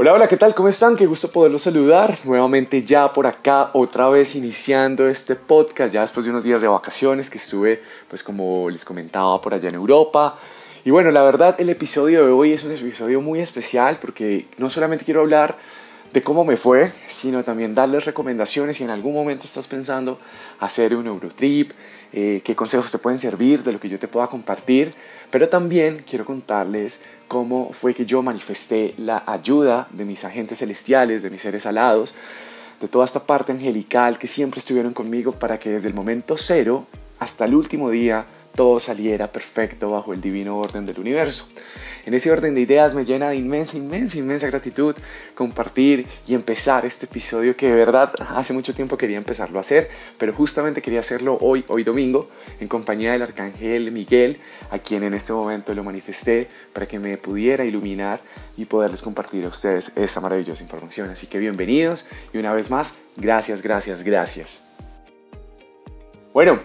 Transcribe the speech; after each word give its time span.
Hola, 0.00 0.12
hola, 0.12 0.28
¿qué 0.28 0.36
tal? 0.36 0.54
¿Cómo 0.54 0.68
están? 0.68 0.94
Qué 0.94 1.06
gusto 1.06 1.32
poderlos 1.32 1.62
saludar 1.62 2.18
nuevamente 2.22 2.84
ya 2.84 3.12
por 3.12 3.26
acá, 3.26 3.70
otra 3.72 4.08
vez 4.08 4.36
iniciando 4.36 5.08
este 5.08 5.34
podcast, 5.34 5.92
ya 5.92 6.02
después 6.02 6.22
de 6.22 6.30
unos 6.30 6.44
días 6.44 6.60
de 6.60 6.68
vacaciones 6.68 7.28
que 7.28 7.38
estuve, 7.38 7.82
pues 8.06 8.22
como 8.22 8.70
les 8.70 8.84
comentaba, 8.84 9.40
por 9.40 9.54
allá 9.54 9.68
en 9.70 9.74
Europa. 9.74 10.38
Y 10.84 10.92
bueno, 10.92 11.10
la 11.10 11.24
verdad, 11.24 11.56
el 11.60 11.68
episodio 11.68 12.24
de 12.24 12.30
hoy 12.30 12.52
es 12.52 12.62
un 12.62 12.70
episodio 12.70 13.20
muy 13.20 13.40
especial 13.40 13.98
porque 14.00 14.46
no 14.56 14.70
solamente 14.70 15.04
quiero 15.04 15.22
hablar 15.22 15.58
de 16.12 16.22
cómo 16.22 16.44
me 16.44 16.56
fue, 16.56 16.92
sino 17.08 17.42
también 17.42 17.74
darles 17.74 18.04
recomendaciones 18.04 18.76
si 18.76 18.84
en 18.84 18.90
algún 18.90 19.14
momento 19.14 19.46
estás 19.46 19.66
pensando 19.66 20.20
hacer 20.60 20.94
un 20.94 21.08
Eurotrip, 21.08 21.72
eh, 22.12 22.40
qué 22.44 22.54
consejos 22.54 22.92
te 22.92 22.98
pueden 22.98 23.18
servir 23.18 23.64
de 23.64 23.72
lo 23.72 23.80
que 23.80 23.88
yo 23.88 23.98
te 23.98 24.06
pueda 24.06 24.28
compartir, 24.28 24.94
pero 25.32 25.48
también 25.48 26.04
quiero 26.08 26.24
contarles 26.24 27.02
cómo 27.28 27.70
fue 27.72 27.94
que 27.94 28.06
yo 28.06 28.22
manifesté 28.22 28.94
la 28.96 29.22
ayuda 29.26 29.86
de 29.90 30.04
mis 30.04 30.24
agentes 30.24 30.58
celestiales, 30.58 31.22
de 31.22 31.30
mis 31.30 31.42
seres 31.42 31.66
alados, 31.66 32.14
de 32.80 32.88
toda 32.88 33.04
esta 33.04 33.26
parte 33.26 33.52
angelical 33.52 34.18
que 34.18 34.26
siempre 34.26 34.58
estuvieron 34.58 34.94
conmigo 34.94 35.32
para 35.32 35.58
que 35.58 35.70
desde 35.70 35.88
el 35.88 35.94
momento 35.94 36.36
cero 36.38 36.86
hasta 37.18 37.44
el 37.44 37.54
último 37.54 37.90
día 37.90 38.26
todo 38.54 38.80
saliera 38.80 39.30
perfecto 39.30 39.90
bajo 39.90 40.12
el 40.12 40.20
divino 40.20 40.58
orden 40.58 40.86
del 40.86 40.98
universo. 40.98 41.46
En 42.08 42.14
ese 42.14 42.32
orden 42.32 42.54
de 42.54 42.62
ideas 42.62 42.94
me 42.94 43.04
llena 43.04 43.28
de 43.28 43.36
inmensa, 43.36 43.76
inmensa, 43.76 44.16
inmensa 44.16 44.46
gratitud 44.46 44.96
compartir 45.34 46.06
y 46.26 46.32
empezar 46.32 46.86
este 46.86 47.04
episodio 47.04 47.54
que 47.54 47.68
de 47.68 47.74
verdad 47.74 48.14
hace 48.30 48.54
mucho 48.54 48.72
tiempo 48.72 48.96
quería 48.96 49.18
empezarlo 49.18 49.58
a 49.58 49.60
hacer, 49.60 49.90
pero 50.16 50.32
justamente 50.32 50.80
quería 50.80 51.00
hacerlo 51.00 51.36
hoy, 51.42 51.66
hoy 51.68 51.84
domingo, 51.84 52.30
en 52.60 52.66
compañía 52.66 53.12
del 53.12 53.20
arcángel 53.20 53.92
Miguel, 53.92 54.38
a 54.70 54.78
quien 54.78 55.02
en 55.02 55.12
este 55.12 55.34
momento 55.34 55.74
lo 55.74 55.84
manifesté 55.84 56.48
para 56.72 56.88
que 56.88 56.98
me 56.98 57.18
pudiera 57.18 57.66
iluminar 57.66 58.20
y 58.56 58.64
poderles 58.64 59.02
compartir 59.02 59.44
a 59.44 59.48
ustedes 59.48 59.92
esta 59.94 60.22
maravillosa 60.22 60.62
información. 60.62 61.10
Así 61.10 61.26
que 61.26 61.38
bienvenidos 61.38 62.08
y 62.32 62.38
una 62.38 62.54
vez 62.54 62.70
más, 62.70 62.96
gracias, 63.18 63.60
gracias, 63.60 64.02
gracias. 64.02 64.64
Bueno, 66.32 66.58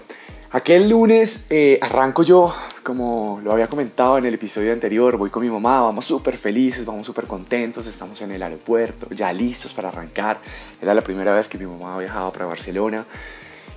Aquel 0.55 0.87
lunes 0.87 1.47
eh, 1.49 1.79
arranco 1.81 2.21
yo, 2.21 2.53
como 2.83 3.41
lo 3.43 3.53
había 3.53 3.65
comentado 3.65 4.19
en 4.19 4.25
el 4.25 4.35
episodio 4.35 4.71
anterior, 4.71 5.17
voy 5.17 5.31
con 5.31 5.41
mi 5.41 5.49
mamá, 5.49 5.81
vamos 5.81 6.05
súper 6.05 6.37
felices, 6.37 6.85
vamos 6.85 7.07
súper 7.07 7.25
contentos, 7.25 7.87
estamos 7.87 8.21
en 8.21 8.33
el 8.33 8.43
aeropuerto, 8.43 9.07
ya 9.15 9.33
listos 9.33 9.73
para 9.73 9.89
arrancar. 9.89 10.39
Era 10.79 10.93
la 10.93 11.01
primera 11.01 11.33
vez 11.33 11.49
que 11.49 11.57
mi 11.57 11.65
mamá 11.65 11.97
viajaba 11.97 12.31
para 12.31 12.45
Barcelona. 12.45 13.03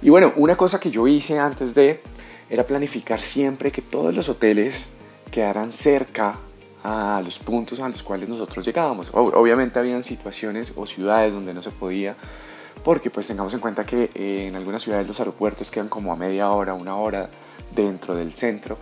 Y 0.03 0.11
bueno, 0.11 0.35
una 0.37 0.55
cosa 0.55 0.79
que 0.79 0.91
yo 0.91 1.09
hice 1.09 1.39
antes 1.39 1.75
de 1.75 2.03
era 2.51 2.63
planificar 2.67 3.23
siempre 3.23 3.73
que 3.73 3.81
todos 3.81 4.15
los 4.15 4.29
hoteles 4.29 4.91
quedaran 5.31 5.73
cerca 5.73 6.39
a 6.85 7.23
los 7.25 7.39
puntos 7.39 7.81
a 7.81 7.89
los 7.89 8.03
cuales 8.03 8.29
nosotros 8.29 8.67
llegábamos. 8.67 9.11
Obviamente 9.15 9.79
habían 9.79 10.05
situaciones 10.05 10.75
o 10.77 10.85
ciudades 10.85 11.33
donde 11.33 11.55
no 11.55 11.63
se 11.63 11.71
podía 11.71 12.17
porque 12.87 13.11
pues 13.11 13.27
tengamos 13.27 13.53
en 13.53 13.59
cuenta 13.59 13.85
que 13.85 14.11
eh, 14.15 14.47
en 14.49 14.55
algunas 14.55 14.81
ciudades 14.81 15.09
los 15.09 15.19
aeropuertos 15.19 15.73
quedan 15.73 15.89
como 15.89 16.13
a 16.13 16.17
media 16.17 16.51
hora, 16.51 16.73
una 16.73 16.95
hora 16.95 17.29
dentro 17.75 18.15
del 18.15 18.33
centro. 18.33 18.79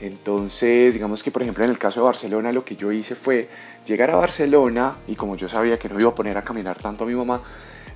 Entonces, 0.00 0.94
digamos 0.94 1.20
que 1.24 1.32
por 1.32 1.42
ejemplo 1.42 1.64
en 1.64 1.70
el 1.70 1.76
caso 1.76 1.98
de 1.98 2.04
Barcelona 2.06 2.52
lo 2.52 2.64
que 2.64 2.76
yo 2.76 2.92
hice 2.92 3.16
fue 3.16 3.48
llegar 3.84 4.12
a 4.12 4.14
Barcelona 4.14 4.94
y 5.08 5.16
como 5.16 5.34
yo 5.34 5.48
sabía 5.48 5.80
que 5.80 5.88
no 5.88 5.98
iba 5.98 6.10
a 6.10 6.14
poner 6.14 6.38
a 6.38 6.42
caminar 6.42 6.78
tanto 6.78 7.02
a 7.02 7.08
mi 7.08 7.14
mamá, 7.14 7.42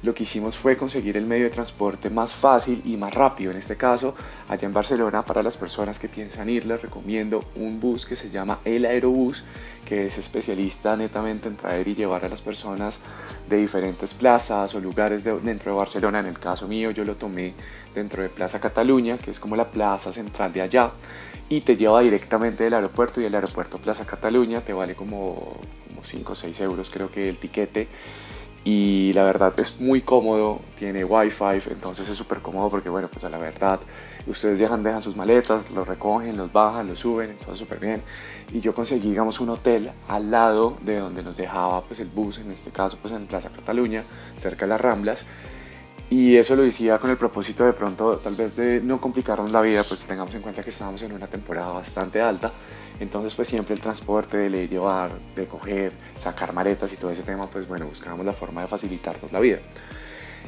lo 0.05 0.15
que 0.15 0.25
hicimos 0.25 0.57
fue 0.57 0.77
conseguir 0.77 1.17
el 1.17 1.27
medio 1.27 1.45
de 1.45 1.51
transporte 1.51 2.11
más 2.11 2.35
fácil 2.35 2.83
y 2.85 2.97
más 2.97 3.15
rápido. 3.15 3.51
En 3.51 3.57
este 3.57 3.77
caso, 3.77 4.15
allá 4.49 4.67
en 4.67 4.75
Barcelona, 4.75 5.25
para 5.25 5.43
las 5.43 5.57
personas 5.57 5.99
que 5.99 6.11
piensan 6.11 6.51
ir, 6.51 6.67
les 6.67 6.83
recomiendo 6.83 7.43
un 7.57 7.81
bus 7.81 8.05
que 8.05 8.15
se 8.15 8.29
llama 8.29 8.59
El 8.67 8.85
Aerobús, 8.85 9.45
que 9.87 10.07
es 10.07 10.19
especialista 10.19 10.95
netamente 10.97 11.49
en 11.49 11.57
traer 11.57 11.89
y 11.89 11.95
llevar 11.95 12.25
a 12.25 12.29
las 12.29 12.43
personas 12.43 13.01
de 13.49 13.57
diferentes 13.57 14.13
plazas 14.13 14.75
o 14.75 14.81
lugares 14.81 15.25
dentro 15.25 15.73
de 15.73 15.79
Barcelona. 15.79 16.21
En 16.21 16.27
el 16.27 16.39
caso 16.39 16.69
mío, 16.69 16.91
yo 16.91 17.05
lo 17.05 17.17
tomé 17.17 17.55
dentro 17.95 18.23
de 18.23 18.29
Plaza 18.29 18.61
Cataluña, 18.61 19.17
que 19.17 19.31
es 19.31 19.41
como 19.41 19.57
la 19.57 19.71
plaza 19.71 20.13
central 20.13 20.53
de 20.53 20.61
allá, 20.61 20.93
y 21.49 21.63
te 21.63 21.77
lleva 21.77 22.01
directamente 22.03 22.65
del 22.65 22.75
aeropuerto 22.75 23.23
y 23.23 23.25
el 23.25 23.35
aeropuerto 23.35 23.79
Plaza 23.79 24.05
Cataluña 24.05 24.61
te 24.61 24.75
vale 24.75 24.95
como, 24.95 25.57
como 25.89 26.05
5 26.05 26.33
o 26.33 26.35
6 26.35 26.61
euros 26.61 26.91
creo 26.91 27.11
que 27.11 27.29
el 27.29 27.37
tiquete 27.37 27.89
y 28.65 29.13
la 29.13 29.25
verdad 29.25 29.53
es 29.61 29.79
muy 29.79 30.01
cómodo, 30.01 30.61
tiene 30.79 31.05
wifi, 31.05 31.71
entonces 31.71 32.09
es 32.09 32.17
súper 32.17 32.41
cómodo 32.41 32.71
porque 32.71 32.89
bueno, 32.89 33.09
pues 33.13 33.23
a 33.25 33.29
la 33.29 33.37
verdad 33.37 33.79
ustedes 34.27 34.59
dejan, 34.59 34.83
dejan 34.83 35.03
sus 35.03 35.17
maletas, 35.17 35.71
los 35.71 35.87
recogen, 35.87 36.37
los 36.39 36.51
bajan, 36.51 36.89
los 36.89 36.99
suben, 36.99 37.31
entonces 37.31 37.59
súper 37.59 37.79
bien. 37.79 38.03
Y 38.53 38.61
yo 38.61 38.75
conseguí, 38.75 39.11
digamos, 39.11 39.39
un 39.41 39.51
hotel 39.51 39.91
al 40.09 40.31
lado 40.31 40.79
de 40.81 40.99
donde 40.99 41.23
nos 41.23 41.37
dejaba 41.37 41.83
pues 41.83 42.01
el 42.01 42.09
bus, 42.09 42.39
en 42.39 42.51
este 42.53 42.71
caso 42.71 42.99
pues 43.03 43.13
en 43.13 43.27
Plaza 43.27 43.51
Cataluña, 43.51 44.05
cerca 44.39 44.65
de 44.65 44.71
las 44.71 44.81
Ramblas. 44.81 45.27
Y 46.15 46.37
eso 46.37 46.55
lo 46.55 46.63
decía 46.63 46.97
con 47.01 47.11
el 47.11 47.17
propósito 47.17 47.65
de 47.65 47.73
pronto 47.73 48.19
tal 48.19 48.37
vez 48.37 48.55
de 48.55 48.81
no 48.81 49.01
complicarnos 49.01 49.51
la 49.51 49.61
vida, 49.61 49.83
pues 49.83 50.05
tengamos 50.05 50.33
en 50.37 50.43
cuenta 50.43 50.63
que 50.63 50.71
estábamos 50.71 51.03
en 51.03 51.11
una 51.11 51.27
temporada 51.27 51.73
bastante 51.73 52.21
alta 52.21 52.53
entonces 53.01 53.35
pues 53.35 53.49
siempre 53.49 53.75
el 53.75 53.81
transporte, 53.81 54.37
de 54.37 54.49
leer, 54.49 54.69
llevar, 54.69 55.11
de 55.35 55.47
coger, 55.47 55.93
sacar 56.17 56.53
maletas 56.53 56.93
y 56.93 56.97
todo 56.97 57.11
ese 57.11 57.23
tema, 57.23 57.49
pues 57.51 57.67
bueno, 57.67 57.87
buscábamos 57.87 58.25
la 58.25 58.33
forma 58.33 58.61
de 58.61 58.69
facilitarnos 58.69 59.33
la 59.33 59.41
vida. 59.41 59.59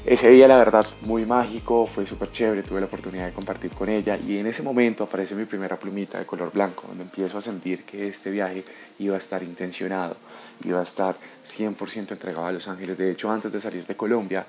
Ese 0.04 0.30
día 0.30 0.46
la 0.46 0.56
verdad 0.56 0.86
muy 1.00 1.26
mágico, 1.26 1.84
fue 1.84 2.06
súper 2.06 2.30
chévere, 2.30 2.62
tuve 2.62 2.78
la 2.78 2.86
oportunidad 2.86 3.26
de 3.26 3.32
compartir 3.32 3.72
con 3.72 3.88
ella 3.88 4.16
y 4.16 4.38
en 4.38 4.46
ese 4.46 4.62
momento 4.62 5.02
aparece 5.02 5.34
mi 5.34 5.46
primera 5.46 5.76
plumita 5.76 6.18
de 6.18 6.26
color 6.26 6.52
blanco, 6.52 6.84
donde 6.86 7.02
empiezo 7.02 7.38
a 7.38 7.42
sentir 7.42 7.82
que 7.82 8.06
este 8.06 8.30
viaje 8.30 8.64
iba 9.00 9.16
a 9.16 9.18
estar 9.18 9.42
intencionado, 9.42 10.16
iba 10.64 10.78
a 10.78 10.84
estar 10.84 11.16
100% 11.46 12.12
entregado 12.12 12.46
a 12.46 12.52
Los 12.52 12.68
Ángeles. 12.68 12.98
De 12.98 13.10
hecho, 13.10 13.30
antes 13.30 13.52
de 13.52 13.60
salir 13.60 13.86
de 13.86 13.96
Colombia, 13.96 14.46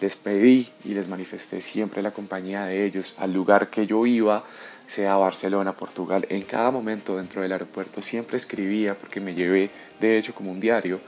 les 0.00 0.16
pedí 0.16 0.68
y 0.84 0.94
les 0.94 1.08
manifesté 1.08 1.60
siempre 1.60 2.02
la 2.02 2.12
compañía 2.12 2.64
de 2.64 2.84
ellos 2.84 3.14
al 3.18 3.32
lugar 3.32 3.68
que 3.68 3.86
yo 3.86 4.06
iba, 4.06 4.44
sea 4.86 5.16
Barcelona, 5.16 5.74
Portugal, 5.74 6.26
en 6.30 6.42
cada 6.42 6.70
momento 6.70 7.16
dentro 7.16 7.42
del 7.42 7.52
aeropuerto 7.52 8.00
siempre 8.00 8.38
escribía, 8.38 8.96
porque 8.96 9.20
me 9.20 9.34
llevé 9.34 9.70
de 10.00 10.16
hecho 10.16 10.34
como 10.34 10.50
un 10.50 10.60
diario, 10.60 11.00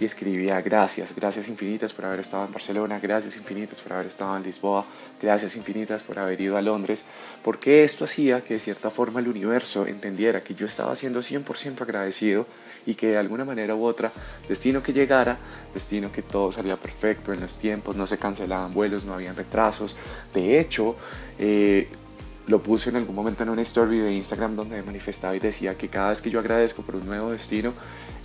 y 0.00 0.04
escribía 0.04 0.60
gracias, 0.60 1.14
gracias 1.14 1.48
infinitas 1.48 1.92
por 1.92 2.04
haber 2.04 2.20
estado 2.20 2.44
en 2.44 2.52
Barcelona, 2.52 2.98
gracias 2.98 3.36
infinitas 3.36 3.80
por 3.80 3.92
haber 3.92 4.06
estado 4.06 4.36
en 4.36 4.42
Lisboa, 4.42 4.84
gracias 5.22 5.54
infinitas 5.56 6.02
por 6.02 6.18
haber 6.18 6.40
ido 6.40 6.56
a 6.56 6.62
Londres, 6.62 7.04
porque 7.42 7.84
esto 7.84 8.04
hacía 8.04 8.42
que 8.42 8.54
de 8.54 8.60
cierta 8.60 8.90
forma 8.90 9.20
el 9.20 9.28
universo 9.28 9.86
entendiera 9.86 10.42
que 10.42 10.54
yo 10.54 10.66
estaba 10.66 10.96
siendo 10.96 11.20
100% 11.20 11.80
agradecido 11.80 12.46
y 12.86 12.94
que 12.94 13.08
de 13.08 13.18
alguna 13.18 13.44
manera 13.44 13.76
u 13.76 13.84
otra, 13.84 14.10
destino 14.48 14.82
que 14.82 14.92
llegara, 14.92 15.38
destino 15.72 16.10
que 16.10 16.22
todo 16.22 16.50
salía 16.50 16.76
perfecto 16.76 17.32
en 17.32 17.40
los 17.40 17.58
tiempos, 17.58 17.94
no 17.94 18.06
se 18.06 18.18
cancelaban 18.18 18.74
vuelos, 18.74 19.04
no 19.04 19.14
habían 19.14 19.36
retrasos, 19.36 19.96
de 20.34 20.58
hecho, 20.58 20.96
eh, 21.38 21.88
lo 22.46 22.62
puse 22.62 22.90
en 22.90 22.96
algún 22.96 23.14
momento 23.14 23.42
en 23.42 23.48
una 23.48 23.62
story 23.62 23.98
de 23.98 24.12
Instagram 24.12 24.54
donde 24.54 24.76
me 24.76 24.82
manifestaba 24.82 25.34
y 25.34 25.38
decía 25.38 25.76
que 25.76 25.88
cada 25.88 26.10
vez 26.10 26.20
que 26.20 26.30
yo 26.30 26.38
agradezco 26.40 26.82
por 26.82 26.96
un 26.96 27.06
nuevo 27.06 27.30
destino, 27.30 27.72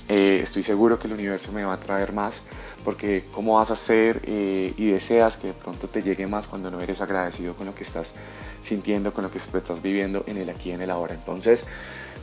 eh, 0.10 0.42
estoy 0.44 0.64
seguro 0.64 0.98
que 0.98 1.08
el 1.08 1.14
universo 1.14 1.52
me 1.52 1.64
va 1.64 1.74
a 1.74 1.80
traer 1.80 2.14
más, 2.14 2.44
porque 2.84 3.24
cómo 3.32 3.58
vas 3.58 3.70
a 3.70 3.74
hacer 3.74 4.22
eh, 4.26 4.74
y 4.76 4.88
deseas 4.88 5.38
que 5.38 5.48
de 5.48 5.54
pronto 5.54 5.88
te 5.88 6.02
llegue 6.02 6.26
más 6.26 6.48
cuando 6.48 6.72
no 6.72 6.82
eres 6.82 7.00
agradecido 7.00 7.54
con 7.54 7.68
lo 7.68 7.76
que 7.76 7.84
estás 7.84 8.16
sintiendo, 8.60 9.14
con 9.14 9.24
lo 9.24 9.32
que 9.32 9.38
estás 9.38 9.82
viviendo 9.84 10.24
en 10.26 10.38
el 10.38 10.50
aquí 10.50 10.70
y 10.70 10.74
en 10.74 10.82
el 10.82 10.90
ahora. 10.90 11.14
Entonces, 11.14 11.68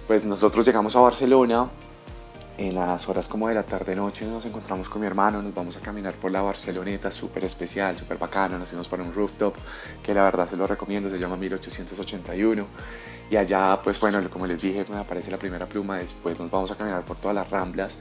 pues 0.09 0.25
nosotros 0.25 0.67
llegamos 0.67 0.97
a 0.97 1.01
Barcelona, 1.01 1.69
en 2.59 2.75
las 2.75 3.09
horas 3.09 3.28
como 3.28 3.49
de 3.49 3.55
la 3.55 3.62
tarde-noche 3.62 4.25
nos 4.27 4.44
encontramos 4.47 4.89
con 4.89 5.00
mi 5.00 5.06
hermano, 5.06 5.43
nos 5.43 5.55
vamos 5.55 5.77
a 5.77 5.81
caminar 5.81 6.15
por 6.15 6.31
la 6.31 6.41
Barceloneta, 6.41 7.11
súper 7.11 7.44
especial, 7.44 7.97
súper 7.97 8.17
bacano, 8.17 8.59
nos 8.59 8.69
fuimos 8.69 8.89
para 8.89 9.03
un 9.03 9.12
rooftop 9.12 9.55
que 10.03 10.15
la 10.15 10.22
verdad 10.22 10.49
se 10.49 10.56
lo 10.56 10.67
recomiendo, 10.67 11.11
se 11.11 11.19
llama 11.19 11.37
1881 11.37 12.67
y 13.31 13.37
allá 13.37 13.78
pues 13.83 14.00
bueno, 14.00 14.28
como 14.31 14.47
les 14.47 14.62
dije, 14.62 14.87
me 14.89 14.97
aparece 14.97 15.31
la 15.31 15.39
primera 15.39 15.67
pluma, 15.67 15.99
después 15.99 16.39
nos 16.39 16.50
vamos 16.50 16.71
a 16.71 16.77
caminar 16.77 17.05
por 17.05 17.17
todas 17.17 17.34
las 17.34 17.50
ramblas. 17.50 17.99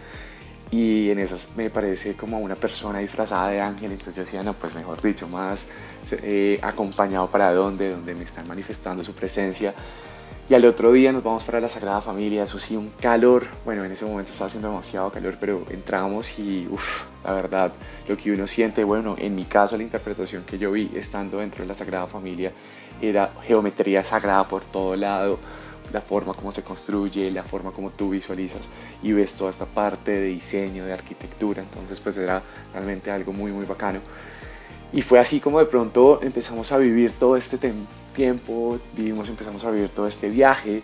Y 0.72 1.12
en 1.12 1.20
esas 1.20 1.50
me 1.56 1.70
parece 1.70 2.16
como 2.16 2.40
una 2.40 2.56
persona 2.56 3.00
disfrazada 3.00 3.50
de 3.50 3.62
ángel, 3.62 3.92
entonces 3.92 4.16
yo 4.16 4.22
decía, 4.22 4.42
no, 4.42 4.54
pues 4.54 4.74
mejor 4.74 5.00
dicho, 5.00 5.28
más 5.28 5.68
eh, 6.24 6.60
acompañado 6.62 7.28
para 7.28 7.54
dónde, 7.54 7.92
donde 7.92 8.16
me 8.16 8.24
están 8.24 8.48
manifestando 8.48 9.04
su 9.04 9.14
presencia 9.14 9.76
y 10.48 10.54
al 10.54 10.64
otro 10.66 10.92
día 10.92 11.12
nos 11.12 11.24
vamos 11.24 11.44
para 11.44 11.60
la 11.60 11.70
Sagrada 11.70 12.02
Familia, 12.02 12.44
eso 12.44 12.60
sí, 12.60 12.76
un 12.76 12.90
calor, 13.00 13.48
bueno, 13.66 13.84
en 13.84 13.92
ese 13.92 14.06
momento 14.06 14.32
estaba 14.32 14.48
haciendo 14.48 14.70
demasiado 14.70 15.12
calor, 15.12 15.38
pero 15.40 15.66
entramos 15.72 16.38
y, 16.38 16.68
uff, 16.70 17.04
la 17.24 17.34
verdad, 17.34 17.74
lo 18.08 18.16
que 18.16 18.32
uno 18.32 18.46
siente, 18.46 18.84
bueno, 18.84 19.16
en 19.18 19.34
mi 19.34 19.46
caso 19.46 19.76
la 19.76 19.84
interpretación 19.84 20.44
que 20.44 20.60
yo 20.60 20.72
vi 20.72 20.92
estando 20.94 21.40
dentro 21.40 21.64
de 21.64 21.68
la 21.68 21.74
Sagrada 21.74 22.06
Familia 22.06 22.52
era 23.02 23.32
geometría 23.44 24.04
sagrada 24.04 24.48
por 24.48 24.64
todo 24.64 24.96
lado, 24.96 25.40
la 25.92 26.02
forma 26.02 26.34
como 26.34 26.52
se 26.52 26.62
construye, 26.62 27.32
la 27.32 27.44
forma 27.44 27.72
como 27.72 27.90
tú 27.90 28.12
visualizas 28.12 28.62
y 29.02 29.14
ves 29.14 29.36
toda 29.36 29.50
esta 29.50 29.66
parte 29.66 30.12
de 30.12 30.28
diseño, 30.28 30.86
de 30.86 30.94
arquitectura, 30.94 31.64
entonces 31.64 32.00
pues 32.00 32.18
era 32.18 32.44
realmente 32.72 33.10
algo 33.10 33.34
muy, 33.34 33.52
muy 33.52 33.66
bacano. 33.66 34.00
Y 34.94 35.02
fue 35.02 35.20
así 35.20 35.40
como 35.40 35.60
de 35.60 35.66
pronto 35.66 36.20
empezamos 36.22 36.72
a 36.72 36.78
vivir 36.78 37.14
todo 37.14 37.36
este 37.36 37.58
tiempo, 38.16 38.80
vivimos, 38.96 39.30
empezamos 39.30 39.64
a 39.66 39.70
vivir 39.70 39.90
todo 39.90 40.08
este 40.08 40.30
viaje 40.30 40.82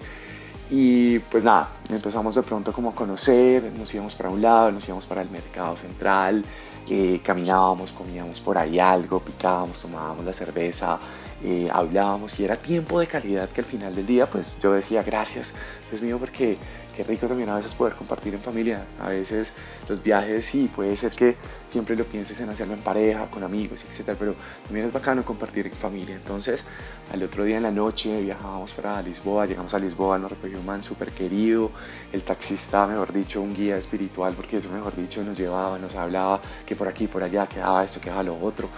Y 0.70 1.20
pues 1.20 1.44
nada, 1.44 1.70
empezamos 1.90 2.36
de 2.36 2.44
pronto 2.44 2.72
como 2.72 2.92
a 2.92 2.96
conocer, 2.96 3.72
nos 3.78 3.94
íbamos 3.94 4.16
para 4.16 4.30
un 4.30 4.42
lado, 4.42 4.72
nos 4.72 4.86
íbamos 4.88 5.06
para 5.06 5.22
el 5.22 5.30
mercado 5.30 5.76
central, 5.76 6.46
eh, 6.90 7.20
caminábamos, 7.24 7.92
comíamos 7.92 8.40
por 8.40 8.58
ahí 8.58 8.80
algo, 8.80 9.20
picábamos, 9.20 9.82
tomábamos 9.82 10.24
la 10.24 10.34
cerveza, 10.34 10.98
eh, 11.44 11.68
hablábamos 11.74 12.40
y 12.40 12.46
era 12.46 12.56
tiempo 12.56 13.00
de 13.00 13.08
calidad 13.08 13.50
que 13.50 13.62
al 13.62 13.68
final 13.68 13.96
del 13.96 14.06
día 14.06 14.30
pues 14.30 14.58
yo 14.62 14.74
decía 14.74 15.02
gracias 15.02 15.56
Dios 15.90 16.02
mío 16.04 16.20
porque 16.20 16.56
qué 16.96 17.04
rico 17.04 17.28
también 17.28 17.50
a 17.50 17.56
veces 17.56 17.74
poder 17.74 17.94
compartir 17.94 18.34
en 18.34 18.42
familia. 18.42 18.86
A 19.00 19.10
veces 19.10 19.54
los 19.88 20.02
viajes 20.02 20.46
sí, 20.46 20.70
puede 20.74 20.96
ser 20.96 21.12
que 21.12 21.36
siempre 21.66 21.96
lo 21.96 22.06
pienses 22.06 22.40
en 22.42 22.50
hacerlo 22.50 22.74
en 22.74 22.82
pareja, 22.82 23.28
con 23.30 23.44
amigos, 23.44 23.84
etc. 23.84 24.16
Pero 24.18 24.36
también 24.64 24.86
es 24.86 24.94
bacano 24.94 25.24
compartir 25.24 25.68
en 25.68 25.74
familia. 25.74 26.16
Entonces, 26.16 26.64
al 27.12 27.24
otro 27.24 27.44
día 27.44 27.58
en 27.58 27.64
la 27.64 27.72
noche 27.72 28.22
viajábamos 28.22 28.74
para 28.74 29.02
Lisboa, 29.02 29.46
llegamos 29.46 29.74
a 29.74 29.80
Lisboa, 29.80 30.18
nos 30.18 30.32
recogió 30.32 30.60
un 30.60 30.66
man 30.66 30.84
súper 30.84 31.12
querido, 31.12 31.72
el 32.12 32.24
taxista, 32.24 32.88
mejor 32.88 33.12
dicho, 33.12 33.42
un 33.42 33.54
guía 33.54 33.78
espiritual, 33.78 34.34
porque 34.34 34.58
eso, 34.58 34.70
mejor 34.70 34.96
dicho, 34.96 35.24
nos 35.24 35.38
llevaba, 35.38 35.78
nos 35.80 35.96
hablaba 35.96 36.42
que 36.66 36.76
por 36.76 36.88
aquí, 36.88 37.08
por 37.08 37.24
allá, 37.24 37.48
quedaba 37.48 37.84
esto, 37.84 38.00
quedaba 38.00 38.24
lo 38.24 38.40
otro. 38.40 38.70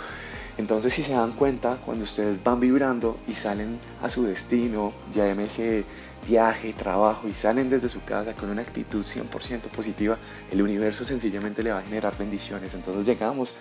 Entonces, 0.57 0.93
si 0.93 1.01
se 1.01 1.13
dan 1.13 1.31
cuenta, 1.31 1.77
cuando 1.83 2.03
ustedes 2.03 2.43
van 2.43 2.59
vibrando 2.59 3.17
y 3.27 3.33
salen 3.33 3.79
a 4.03 4.09
su 4.09 4.23
destino, 4.23 4.93
ya 5.13 5.25
llámese 5.25 5.83
viaje, 6.23 6.73
trabajo 6.73 7.27
y 7.27 7.33
salen 7.33 7.69
desde 7.69 7.89
su 7.89 8.03
casa 8.03 8.33
con 8.33 8.49
una 8.49 8.61
actitud 8.61 9.05
100% 9.05 9.61
positiva, 9.63 10.17
el 10.51 10.61
universo 10.61 11.05
sencillamente 11.05 11.63
le 11.63 11.71
va 11.71 11.79
a 11.79 11.81
generar 11.83 12.17
bendiciones. 12.17 12.73
Entonces 12.73 13.05
llegamos 13.05 13.53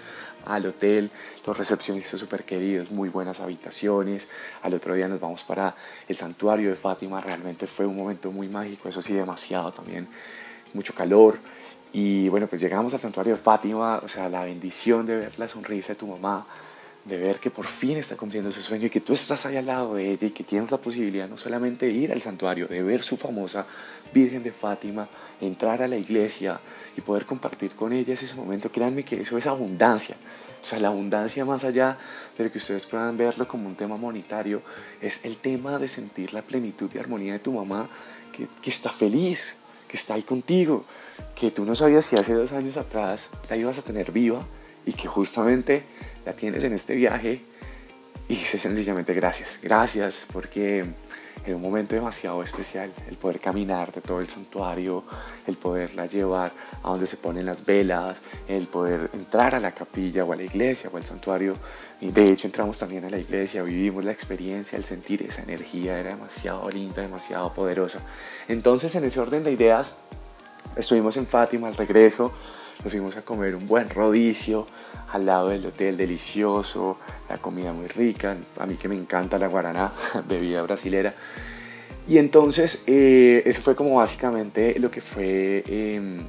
al 0.47 0.67
hotel, 0.67 1.11
los 1.47 1.57
recepcionistas 1.57 2.19
súper 2.19 2.45
queridos, 2.45 2.91
muy 2.91 3.09
buenas 3.09 3.41
habitaciones. 3.41 4.29
Al 4.63 4.75
otro 4.75 4.95
día 4.95 5.09
nos 5.09 5.21
vamos 5.21 5.43
para 5.45 5.75
el 6.09 6.17
santuario 6.17 6.71
de 6.71 6.77
Fátima, 6.77 7.21
realmente 7.21 7.67
fue 7.67 7.87
un 7.87 7.97
momento 7.97 8.31
muy 8.31 8.49
mágico, 8.49 8.89
eso 8.89 9.03
sí, 9.03 9.13
demasiado 9.13 9.73
también, 9.73 10.09
mucho 10.75 10.95
calor. 10.95 11.39
Y 11.93 12.29
bueno, 12.31 12.47
pues 12.47 12.61
llegamos 12.61 12.95
al 12.95 13.01
santuario 13.01 13.35
de 13.35 13.39
Fátima, 13.39 13.99
o 13.99 14.09
sea, 14.09 14.29
la 14.29 14.45
bendición 14.45 15.05
de 15.05 15.17
ver 15.17 15.39
la 15.39 15.47
sonrisa 15.47 15.89
de 15.89 15.97
tu 15.97 16.07
mamá, 16.07 16.47
de 17.05 17.17
ver 17.17 17.41
que 17.41 17.51
por 17.51 17.67
fin 17.67 17.99
está 17.99 18.17
cumpliendo 18.17 18.51
ese 18.51 18.63
sueño 18.63 18.87
y 18.87 18.91
que 18.91 19.01
tú 19.01 19.13
estás 19.13 19.45
ahí 19.45 19.57
al 19.57 19.67
lado 19.67 19.95
de 19.95 20.11
ella 20.11 20.29
y 20.29 20.31
que 20.31 20.45
tienes 20.45 20.71
la 20.71 20.79
posibilidad 20.79 21.29
no 21.29 21.37
solamente 21.37 21.87
de 21.87 21.93
ir 21.93 22.13
al 22.13 22.23
santuario, 22.23 22.69
de 22.69 22.83
ver 22.83 23.03
su 23.03 23.17
famosa 23.17 23.67
Virgen 24.13 24.43
de 24.43 24.53
Fátima, 24.53 25.09
entrar 25.41 25.83
a 25.83 25.89
la 25.89 25.97
iglesia 25.97 26.61
y 26.97 27.01
poder 27.01 27.27
compartir 27.27 27.73
con 27.73 27.93
ella 27.93 28.15
ese 28.15 28.35
momento, 28.35 28.71
créanme 28.71 29.05
que 29.05 29.23
eso 29.23 29.37
es 29.37 29.47
abundancia. 29.47 30.17
O 30.61 30.65
sea, 30.65 30.79
la 30.79 30.89
abundancia 30.89 31.45
más 31.45 31.65
allá 31.65 31.99
de 32.39 32.51
que 32.51 32.59
ustedes 32.59 32.87
puedan 32.87 33.17
verlo 33.17 33.49
como 33.49 33.67
un 33.67 33.75
tema 33.75 33.97
monetario, 33.97 34.63
es 35.01 35.25
el 35.25 35.39
tema 35.39 35.79
de 35.79 35.89
sentir 35.89 36.33
la 36.33 36.43
plenitud 36.43 36.89
y 36.95 36.99
armonía 36.99 37.33
de 37.33 37.41
tu 37.41 37.53
mamá 37.53 37.89
que, 38.31 38.47
que 38.63 38.71
está 38.71 38.91
feliz, 38.91 39.57
que 39.89 39.97
está 39.97 40.15
ahí 40.15 40.23
contigo, 40.23 40.85
que 41.35 41.51
tú 41.51 41.65
no 41.65 41.75
sabías 41.75 42.05
si 42.05 42.17
hace 42.17 42.35
dos 42.35 42.53
años 42.53 42.77
atrás 42.77 43.29
la 43.51 43.57
ibas 43.57 43.79
a 43.79 43.83
tener 43.83 44.13
viva 44.13 44.47
y 44.87 44.93
que 44.93 45.09
justamente 45.09 45.85
la 46.25 46.33
tienes 46.33 46.65
en 46.65 46.73
este 46.75 46.95
viaje 46.95 47.41
y 48.29 48.37
dice 48.37 48.59
sencillamente 48.59 49.15
gracias, 49.15 49.59
gracias 49.63 50.27
porque 50.33 50.87
en 51.45 51.57
un 51.57 51.63
momento 51.63 51.95
demasiado 51.95 52.43
especial 52.43 52.93
el 53.09 53.17
poder 53.17 53.41
caminar 53.41 53.93
de 53.93 54.01
todo 54.01 54.21
el 54.21 54.29
santuario, 54.29 55.03
el 55.47 55.57
poderla 55.57 56.07
llevar 56.07 56.53
a 56.83 56.89
donde 56.89 57.07
se 57.07 57.17
ponen 57.17 57.47
las 57.47 57.65
velas, 57.67 58.19
el 58.47 58.67
poder 58.67 59.11
entrar 59.13 59.55
a 59.55 59.61
la 59.61 59.73
capilla 59.73 60.25
o 60.25 60.33
a 60.33 60.37
la 60.37 60.45
iglesia 60.45 60.89
o 60.93 60.97
al 60.97 61.05
santuario. 61.05 61.57
Y 62.01 62.13
de 62.13 62.31
hecho 62.31 62.47
entramos 62.47 62.79
también 62.79 63.05
a 63.05 63.11
la 63.11 63.19
iglesia, 63.19 63.63
vivimos 63.63 64.05
la 64.05 64.13
experiencia, 64.13 64.77
el 64.77 64.85
sentir 64.85 65.23
esa 65.23 65.43
energía 65.43 65.99
era 65.99 66.11
demasiado 66.11 66.69
linda, 66.71 67.03
demasiado 67.03 67.53
poderosa. 67.53 68.01
Entonces 68.47 68.95
en 68.95 69.05
ese 69.05 69.19
orden 69.19 69.43
de 69.43 69.53
ideas 69.53 69.99
estuvimos 70.77 71.17
en 71.17 71.27
Fátima 71.27 71.69
al 71.69 71.77
regreso, 71.77 72.33
nos 72.83 72.93
fuimos 72.93 73.17
a 73.17 73.23
comer 73.23 73.55
un 73.55 73.67
buen 73.67 73.89
rodicio, 73.91 74.67
al 75.13 75.27
lado 75.27 75.49
del 75.49 75.67
hotel, 75.67 75.97
delicioso, 75.97 76.97
la 77.29 77.39
comida 77.39 77.73
muy 77.73 77.87
rica, 77.87 78.37
a 78.59 78.67
mí 78.67 78.77
que 78.77 78.89
me 78.89 78.97
encanta 78.97 79.39
la 79.39 79.47
guaraná, 79.47 79.93
bebida 80.29 80.63
brasilera. 80.63 81.15
Y 82.09 82.19
entonces 82.19 82.83
eh, 82.87 83.43
eso 83.47 83.63
fue 83.63 83.77
como 83.77 83.97
básicamente 83.97 84.79
lo 84.81 84.91
que 84.91 85.01
fue, 85.01 85.63
em, 85.67 86.25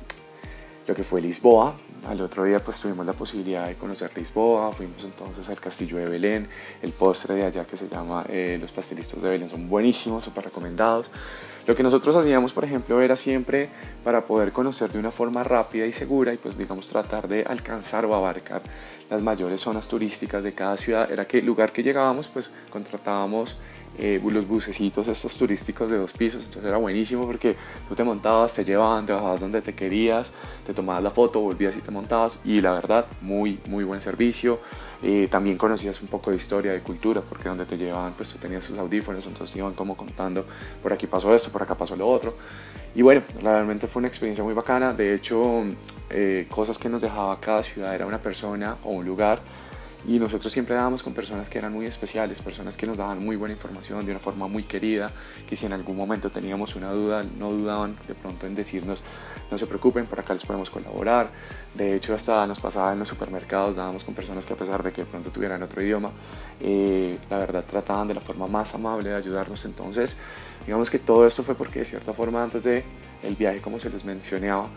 lo 0.85 0.93
que 0.93 1.03
fue 1.03 1.21
Lisboa. 1.21 1.75
Al 2.07 2.19
otro 2.21 2.43
día 2.43 2.61
pues 2.61 2.79
tuvimos 2.79 3.05
la 3.05 3.13
posibilidad 3.13 3.65
de 3.67 3.75
conocer 3.75 4.11
Lisboa, 4.15 4.73
fuimos 4.73 5.03
entonces 5.05 5.47
al 5.47 5.59
castillo 5.59 5.97
de 5.97 6.05
Belén, 6.05 6.47
el 6.81 6.91
postre 6.91 7.35
de 7.35 7.45
allá 7.45 7.65
que 7.65 7.77
se 7.77 7.87
llama 7.87 8.25
eh, 8.27 8.57
los 8.59 8.73
pastelistos 8.73 9.21
de 9.21 9.29
Belén 9.29 9.47
son 9.47 9.69
buenísimos, 9.69 10.23
súper 10.23 10.43
recomendados. 10.43 11.09
Lo 11.65 11.75
que 11.75 11.83
nosotros 11.83 12.15
hacíamos, 12.17 12.51
por 12.51 12.65
ejemplo, 12.65 13.01
era 13.01 13.15
siempre 13.15 13.69
para 14.03 14.25
poder 14.25 14.51
conocer 14.51 14.91
de 14.91 14.99
una 14.99 15.11
forma 15.11 15.43
rápida 15.43 15.85
y 15.85 15.93
segura 15.93 16.33
y 16.33 16.37
pues 16.37 16.57
digamos 16.57 16.87
tratar 16.87 17.27
de 17.29 17.43
alcanzar 17.43 18.05
o 18.05 18.13
abarcar 18.13 18.61
las 19.13 19.21
mayores 19.21 19.61
zonas 19.61 19.87
turísticas 19.87 20.43
de 20.43 20.53
cada 20.53 20.75
ciudad, 20.75 21.11
era 21.11 21.25
que 21.25 21.39
el 21.39 21.45
lugar 21.45 21.71
que 21.71 21.83
llegábamos 21.83 22.27
pues 22.27 22.51
contratábamos 22.71 23.57
eh, 23.99 24.19
los 24.25 24.47
bucecitos 24.47 25.07
estos 25.07 25.37
turísticos 25.37 25.91
de 25.91 25.97
dos 25.97 26.13
pisos, 26.13 26.45
entonces 26.45 26.67
era 26.67 26.77
buenísimo 26.77 27.27
porque 27.27 27.55
tú 27.87 27.93
te 27.93 28.03
montabas, 28.03 28.55
te 28.55 28.65
llevaban, 28.65 29.05
te 29.05 29.13
bajabas 29.13 29.39
donde 29.39 29.61
te 29.61 29.75
querías, 29.75 30.33
te 30.65 30.73
tomabas 30.73 31.03
la 31.03 31.11
foto, 31.11 31.39
volvías 31.41 31.75
y 31.77 31.81
te 31.81 31.91
montabas. 31.91 32.39
Y 32.43 32.59
la 32.59 32.73
verdad 32.73 33.05
muy 33.21 33.59
muy 33.69 33.83
buen 33.83 34.01
servicio, 34.01 34.59
eh, 35.03 35.27
también 35.29 35.57
conocías 35.57 36.01
un 36.01 36.07
poco 36.07 36.31
de 36.31 36.37
historia, 36.37 36.71
de 36.71 36.79
cultura, 36.79 37.21
porque 37.21 37.49
donde 37.49 37.65
te 37.65 37.77
llevaban, 37.77 38.13
pues 38.13 38.29
tú 38.29 38.39
tenías 38.39 38.63
sus 38.63 38.79
audífonos, 38.79 39.27
entonces 39.27 39.55
iban 39.55 39.75
como 39.75 39.95
contando, 39.95 40.43
por 40.81 40.91
aquí 40.91 41.05
pasó 41.05 41.35
esto, 41.35 41.51
por 41.51 41.61
acá 41.61 41.75
pasó 41.75 41.95
lo 41.95 42.09
otro. 42.09 42.35
Y 42.95 43.01
bueno, 43.01 43.21
realmente 43.41 43.87
fue 43.87 44.01
una 44.01 44.07
experiencia 44.07 44.43
muy 44.43 44.53
bacana. 44.53 44.93
De 44.93 45.13
hecho, 45.15 45.63
eh, 46.09 46.45
cosas 46.49 46.77
que 46.77 46.89
nos 46.89 47.01
dejaba 47.01 47.39
cada 47.39 47.63
ciudad 47.63 47.95
era 47.95 48.05
una 48.05 48.19
persona 48.19 48.77
o 48.83 48.91
un 48.91 49.05
lugar 49.05 49.39
y 50.05 50.19
nosotros 50.19 50.51
siempre 50.51 50.75
dábamos 50.75 51.01
con 51.01 51.13
personas 51.13 51.49
que 51.49 51.57
eran 51.57 51.71
muy 51.71 51.85
especiales, 51.85 52.41
personas 52.41 52.75
que 52.75 52.85
nos 52.85 52.97
daban 52.97 53.23
muy 53.23 53.35
buena 53.35 53.53
información 53.53 54.05
de 54.05 54.11
una 54.11 54.19
forma 54.19 54.47
muy 54.47 54.63
querida, 54.63 55.11
que 55.47 55.55
si 55.55 55.65
en 55.65 55.73
algún 55.73 55.95
momento 55.95 56.29
teníamos 56.29 56.75
una 56.75 56.91
duda, 56.91 57.23
no 57.39 57.51
dudaban 57.51 57.95
de 58.07 58.13
pronto 58.13 58.45
en 58.45 58.55
decirnos, 58.55 59.03
no 59.49 59.57
se 59.57 59.65
preocupen, 59.65 60.05
por 60.05 60.19
acá 60.19 60.33
les 60.33 60.45
podemos 60.45 60.69
colaborar. 60.69 61.29
De 61.73 61.95
hecho, 61.95 62.13
hasta 62.13 62.45
nos 62.47 62.59
pasaba 62.59 62.91
en 62.93 62.99
los 62.99 63.07
supermercados, 63.07 63.77
dábamos 63.77 64.03
con 64.03 64.13
personas 64.13 64.45
que 64.45 64.53
a 64.53 64.57
pesar 64.57 64.83
de 64.83 64.91
que 64.91 65.03
de 65.03 65.09
pronto 65.09 65.29
tuvieran 65.29 65.63
otro 65.63 65.81
idioma, 65.81 66.11
eh, 66.59 67.17
la 67.29 67.37
verdad 67.37 67.63
trataban 67.69 68.07
de 68.07 68.13
la 68.13 68.21
forma 68.21 68.47
más 68.47 68.75
amable 68.75 69.09
de 69.09 69.15
ayudarnos. 69.15 69.63
Entonces, 69.65 70.17
digamos 70.65 70.89
que 70.89 70.99
todo 70.99 71.25
esto 71.25 71.43
fue 71.43 71.55
porque 71.55 71.79
de 71.79 71.85
cierta 71.85 72.13
forma 72.13 72.43
antes 72.43 72.65
de 72.65 72.83
el 73.23 73.35
viaje, 73.35 73.61
como 73.61 73.79
se 73.79 73.89
les 73.89 74.03
mencionaba, 74.03 74.67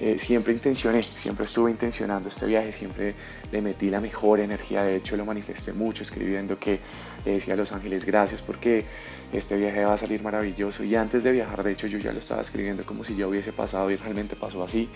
eh, 0.00 0.18
siempre 0.18 0.52
intencioné, 0.52 1.02
siempre 1.02 1.44
estuve 1.44 1.70
intencionando 1.70 2.28
este 2.28 2.46
viaje, 2.46 2.72
siempre 2.72 3.14
le 3.52 3.62
metí 3.62 3.88
la 3.88 4.00
mejor 4.00 4.40
energía, 4.40 4.82
de 4.82 4.96
hecho 4.96 5.16
lo 5.16 5.24
manifesté 5.24 5.72
mucho 5.72 6.02
escribiendo 6.02 6.58
que 6.58 6.80
le 7.24 7.32
decía 7.32 7.54
a 7.54 7.56
Los 7.56 7.72
Ángeles 7.72 8.04
gracias 8.04 8.42
porque 8.42 8.84
este 9.32 9.56
viaje 9.56 9.84
va 9.84 9.94
a 9.94 9.98
salir 9.98 10.22
maravilloso 10.22 10.82
y 10.82 10.94
antes 10.96 11.24
de 11.24 11.32
viajar 11.32 11.62
de 11.62 11.72
hecho 11.72 11.86
yo 11.86 11.98
ya 11.98 12.12
lo 12.12 12.18
estaba 12.18 12.42
escribiendo 12.42 12.84
como 12.84 13.04
si 13.04 13.16
ya 13.16 13.26
hubiese 13.26 13.52
pasado 13.52 13.90
y 13.90 13.96
realmente 13.96 14.34
pasó 14.34 14.62
así. 14.64 14.88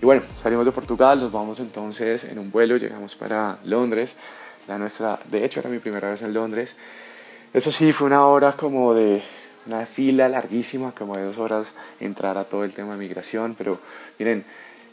Y 0.00 0.04
bueno, 0.04 0.22
salimos 0.36 0.64
de 0.64 0.72
Portugal, 0.72 1.20
nos 1.20 1.32
vamos 1.32 1.60
entonces 1.60 2.24
en 2.24 2.38
un 2.38 2.50
vuelo, 2.50 2.76
llegamos 2.76 3.14
para 3.14 3.58
Londres, 3.64 4.18
la 4.68 4.78
nuestra, 4.78 5.18
de 5.30 5.44
hecho 5.44 5.60
era 5.60 5.68
mi 5.68 5.78
primera 5.78 6.10
vez 6.10 6.22
en 6.22 6.32
Londres, 6.32 6.76
eso 7.52 7.70
sí 7.70 7.92
fue 7.92 8.06
una 8.06 8.26
hora 8.26 8.52
como 8.52 8.94
de 8.94 9.22
una 9.66 9.86
fila 9.86 10.28
larguísima, 10.28 10.92
como 10.92 11.16
de 11.16 11.24
dos 11.24 11.38
horas, 11.38 11.74
entrar 12.00 12.38
a 12.38 12.44
todo 12.44 12.64
el 12.64 12.72
tema 12.72 12.92
de 12.92 12.98
migración, 12.98 13.54
pero 13.56 13.78
miren, 14.18 14.44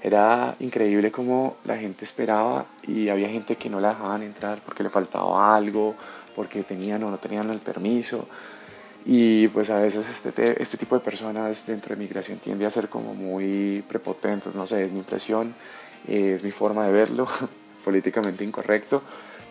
era 0.02 0.56
increíble 0.60 1.12
como 1.12 1.56
la 1.64 1.78
gente 1.78 2.04
esperaba 2.04 2.66
y 2.86 3.08
había 3.08 3.30
gente 3.30 3.56
que 3.56 3.70
no 3.70 3.80
la 3.80 3.90
dejaban 3.90 4.22
entrar 4.22 4.60
porque 4.66 4.84
le 4.84 4.90
faltaba 4.90 5.56
algo, 5.56 5.96
porque 6.36 6.64
tenían 6.64 7.04
o 7.04 7.10
no 7.10 7.18
tenían 7.18 7.50
el 7.50 7.60
permiso. 7.60 8.28
Y 9.06 9.48
pues 9.50 9.70
a 9.70 9.80
veces 9.80 10.08
este, 10.10 10.62
este 10.62 10.78
tipo 10.78 10.96
de 10.96 11.02
personas 11.02 11.66
dentro 11.68 11.96
de 11.96 12.02
migración 12.02 12.38
tiende 12.40 12.66
a 12.66 12.70
ser 12.70 12.90
como 12.90 13.14
muy 13.14 13.84
prepotentes, 13.88 14.56
no 14.56 14.68
sé, 14.68 14.86
es 14.86 14.92
mi 14.92 15.00
impresión, 15.00 15.54
es 16.08 16.44
mi 16.44 16.52
forma 16.52 16.86
de 16.86 16.92
verlo, 16.92 17.28
políticamente 17.86 18.44
incorrecto, 18.44 19.02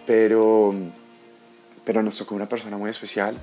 pero, 0.06 0.74
pero 1.84 2.02
nos 2.02 2.16
tocó 2.18 2.34
una 2.34 2.48
persona 2.48 2.76
muy 2.76 2.90
especial. 2.90 3.34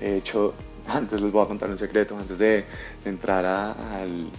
De 0.00 0.16
hecho, 0.16 0.54
antes 0.92 1.20
les 1.20 1.32
voy 1.32 1.44
a 1.44 1.46
contar 1.46 1.70
un 1.70 1.78
secreto, 1.78 2.16
antes 2.16 2.38
de, 2.38 2.64
entrar 3.04 3.44
al 3.44 4.30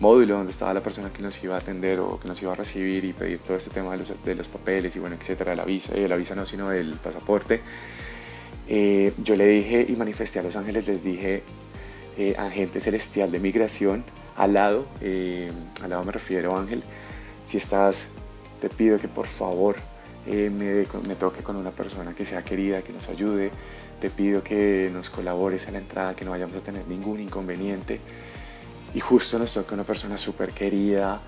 módulo 0.00 0.36
donde 0.36 0.52
estaba 0.52 0.74
la 0.74 0.80
persona 0.80 1.10
que 1.10 1.22
nos 1.22 1.42
iba 1.42 1.54
a 1.54 1.58
atender 1.58 2.00
o 2.00 2.20
que 2.20 2.28
nos 2.28 2.40
iba 2.42 2.52
a 2.52 2.54
recibir 2.54 3.04
y 3.04 3.12
pedir 3.12 3.38
todo 3.38 3.56
este 3.56 3.70
tema 3.70 3.92
de 3.92 3.98
los, 3.98 4.24
de 4.24 4.34
los 4.34 4.46
papeles 4.48 4.94
y 4.94 4.98
bueno, 4.98 5.16
etcétera, 5.18 5.54
la 5.56 5.64
visa, 5.64 5.94
eh, 5.94 6.06
la 6.08 6.16
visa 6.16 6.34
no, 6.34 6.44
sino 6.44 6.70
el 6.72 6.94
pasaporte, 6.94 7.62
eh, 8.68 9.12
yo 9.22 9.36
le 9.36 9.46
dije 9.46 9.86
y 9.88 9.92
manifesté 9.92 10.40
a 10.40 10.42
los 10.42 10.56
ángeles, 10.56 10.86
les 10.86 11.02
dije, 11.02 11.42
eh, 12.18 12.34
agente 12.38 12.80
celestial 12.80 13.30
de 13.30 13.40
migración, 13.40 14.04
al 14.36 14.52
lado, 14.52 14.86
al 15.82 15.90
lado 15.90 16.04
me 16.04 16.12
refiero 16.12 16.56
ángel, 16.58 16.82
si 17.44 17.56
estás, 17.56 18.10
te 18.60 18.68
pido 18.68 18.98
que 18.98 19.08
por 19.08 19.26
favor 19.26 19.76
eh, 20.26 20.50
me, 20.50 20.86
me 21.08 21.14
toque 21.14 21.42
con 21.42 21.56
una 21.56 21.70
persona 21.70 22.14
que 22.14 22.24
sea 22.24 22.44
querida, 22.44 22.82
que 22.82 22.92
nos 22.92 23.08
ayude. 23.08 23.50
Te 24.00 24.10
pido 24.10 24.42
que 24.42 24.90
nos 24.92 25.08
colabores 25.10 25.68
a 25.68 25.70
la 25.70 25.78
entrada, 25.78 26.14
que 26.14 26.24
no 26.24 26.32
vayamos 26.32 26.56
a 26.56 26.60
tener 26.60 26.86
ningún 26.86 27.20
inconveniente. 27.20 28.00
Y 28.94 29.00
justo 29.00 29.38
nos 29.38 29.52
toca 29.54 29.74
una 29.74 29.84
persona 29.84 30.18
súper 30.18 30.50
querida, 30.50 31.20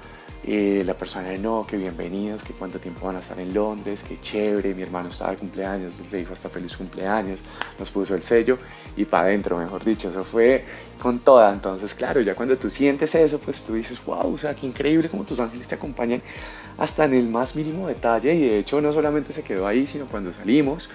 eh, 0.51 0.83
la 0.87 0.95
persona 0.95 1.29
de 1.29 1.39
no, 1.39 1.67
que 1.67 1.77
bienvenidos, 1.77 2.43
que 2.43 2.55
cuánto 2.55 2.79
tiempo 2.79 3.07
van 3.07 3.17
a 3.17 3.19
estar 3.19 3.39
en 3.39 3.53
Londres, 3.53 4.03
que 4.03 4.19
chévere, 4.21 4.75
mi 4.75 4.83
hermano 4.83 5.11
estaba 5.11 5.33
de 5.33 5.37
cumpleaños, 5.37 6.01
le 6.11 6.19
dijo 6.19 6.33
hasta 6.33 6.49
feliz 6.49 6.75
cumpleaños, 6.77 7.41
nos 7.79 7.91
puso 7.91 8.15
el 8.15 8.23
sello 8.23 8.57
y 8.97 9.05
para 9.05 9.25
adentro, 9.25 9.59
mejor 9.59 9.85
dicho, 9.85 10.09
eso 10.09 10.25
fue 10.25 10.65
con 11.01 11.19
toda. 11.19 11.53
Entonces, 11.53 11.93
claro, 11.93 12.21
ya 12.23 12.35
cuando 12.35 12.57
tú 12.57 12.71
sientes 12.71 13.15
eso, 13.15 13.39
pues 13.39 13.63
tú 13.63 13.75
dices, 13.75 14.03
wow, 14.07 14.33
o 14.33 14.39
sea, 14.39 14.55
qué 14.55 14.67
increíble 14.67 15.11
como 15.11 15.25
tus 15.25 15.39
ángeles 15.39 15.69
te 15.69 15.75
acompañan 15.75 16.23
hasta 16.79 17.05
en 17.05 17.15
el 17.15 17.29
más 17.29 17.55
mínimo 17.55 17.87
detalle 17.87 18.33
y 18.33 18.41
de 18.41 18.59
hecho 18.61 18.81
no 18.81 18.93
solamente 18.93 19.33
se 19.33 19.43
quedó 19.43 19.67
ahí, 19.67 19.87
sino 19.87 20.07
cuando 20.07 20.33
salimos, 20.33 20.89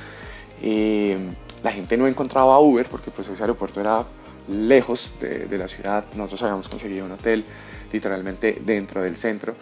eh, 0.63 1.29
la 1.61 1.71
gente 1.71 1.95
no 1.97 2.07
encontraba 2.07 2.59
Uber 2.59 2.87
porque 2.87 3.11
pues 3.11 3.27
ese 3.27 3.43
aeropuerto 3.43 3.81
era 3.81 4.03
lejos 4.47 5.15
de, 5.19 5.45
de 5.45 5.57
la 5.57 5.67
ciudad, 5.67 6.05
nosotros 6.15 6.41
habíamos 6.43 6.67
conseguido 6.67 7.05
un 7.05 7.11
hotel 7.11 7.45
literalmente 7.93 8.61
dentro 8.65 9.01
del 9.01 9.15
centro 9.15 9.55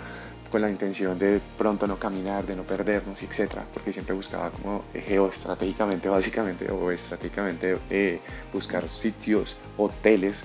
con 0.52 0.62
la 0.62 0.70
intención 0.70 1.18
de 1.18 1.40
pronto 1.58 1.88
no 1.88 1.98
caminar, 1.98 2.46
de 2.46 2.56
no 2.56 2.64
perdernos, 2.64 3.24
etcétera, 3.24 3.64
porque 3.74 3.94
siempre 3.94 4.14
buscaba 4.14 4.52
como 4.52 4.84
geoestratégicamente, 4.94 6.10
básicamente, 6.10 6.70
o 6.70 6.92
estratégicamente 6.92 7.78
eh, 7.90 8.20
buscar 8.52 8.88
sitios, 8.90 9.58
hoteles 9.78 10.44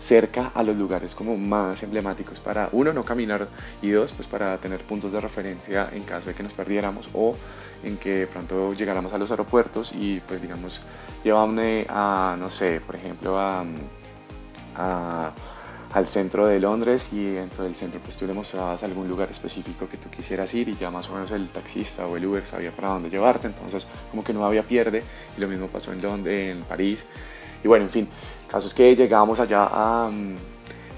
cerca 0.00 0.52
a 0.54 0.62
los 0.62 0.76
lugares 0.76 1.14
como 1.14 1.36
más 1.36 1.82
emblemáticos 1.82 2.38
para 2.38 2.68
uno 2.72 2.92
no 2.92 3.02
caminar 3.02 3.48
y 3.82 3.90
dos 3.90 4.12
pues 4.12 4.28
para 4.28 4.56
tener 4.58 4.80
puntos 4.82 5.12
de 5.12 5.20
referencia 5.20 5.88
en 5.92 6.04
caso 6.04 6.28
de 6.28 6.34
que 6.34 6.44
nos 6.44 6.52
perdiéramos 6.52 7.08
o 7.14 7.34
en 7.82 7.96
que 7.96 8.28
pronto 8.32 8.74
llegáramos 8.74 9.12
a 9.12 9.18
los 9.18 9.30
aeropuertos 9.32 9.92
y 9.92 10.20
pues 10.20 10.40
digamos 10.40 10.80
llevarme 11.24 11.84
a 11.88 12.36
no 12.38 12.48
sé 12.48 12.80
por 12.80 12.94
ejemplo 12.94 13.40
a, 13.40 13.64
a 14.76 15.32
al 15.92 16.06
centro 16.06 16.46
de 16.46 16.60
Londres 16.60 17.12
y 17.12 17.24
dentro 17.24 17.64
del 17.64 17.74
centro 17.74 18.00
pues 18.00 18.16
tú 18.16 18.26
le 18.26 18.34
mostrabas 18.34 18.82
algún 18.82 19.08
lugar 19.08 19.30
específico 19.30 19.88
que 19.88 19.96
tú 19.96 20.10
quisieras 20.10 20.52
ir 20.54 20.68
y 20.68 20.76
ya 20.76 20.90
más 20.90 21.08
o 21.08 21.14
menos 21.14 21.30
el 21.30 21.48
taxista 21.48 22.06
o 22.06 22.16
el 22.16 22.26
Uber 22.26 22.46
sabía 22.46 22.72
para 22.72 22.88
dónde 22.88 23.08
llevarte, 23.08 23.46
entonces 23.46 23.86
como 24.10 24.22
que 24.22 24.32
no 24.32 24.44
había 24.44 24.62
pierde 24.62 25.02
y 25.36 25.40
lo 25.40 25.48
mismo 25.48 25.68
pasó 25.68 25.92
en 25.92 26.02
Londres, 26.02 26.56
en 26.56 26.62
París 26.64 27.06
y 27.62 27.68
bueno, 27.68 27.86
en 27.86 27.90
fin, 27.90 28.08
el 28.42 28.50
caso 28.50 28.66
es 28.66 28.74
que 28.74 28.94
llegamos 28.94 29.40
allá 29.40 29.68
a... 29.70 30.10
Mm, 30.10 30.36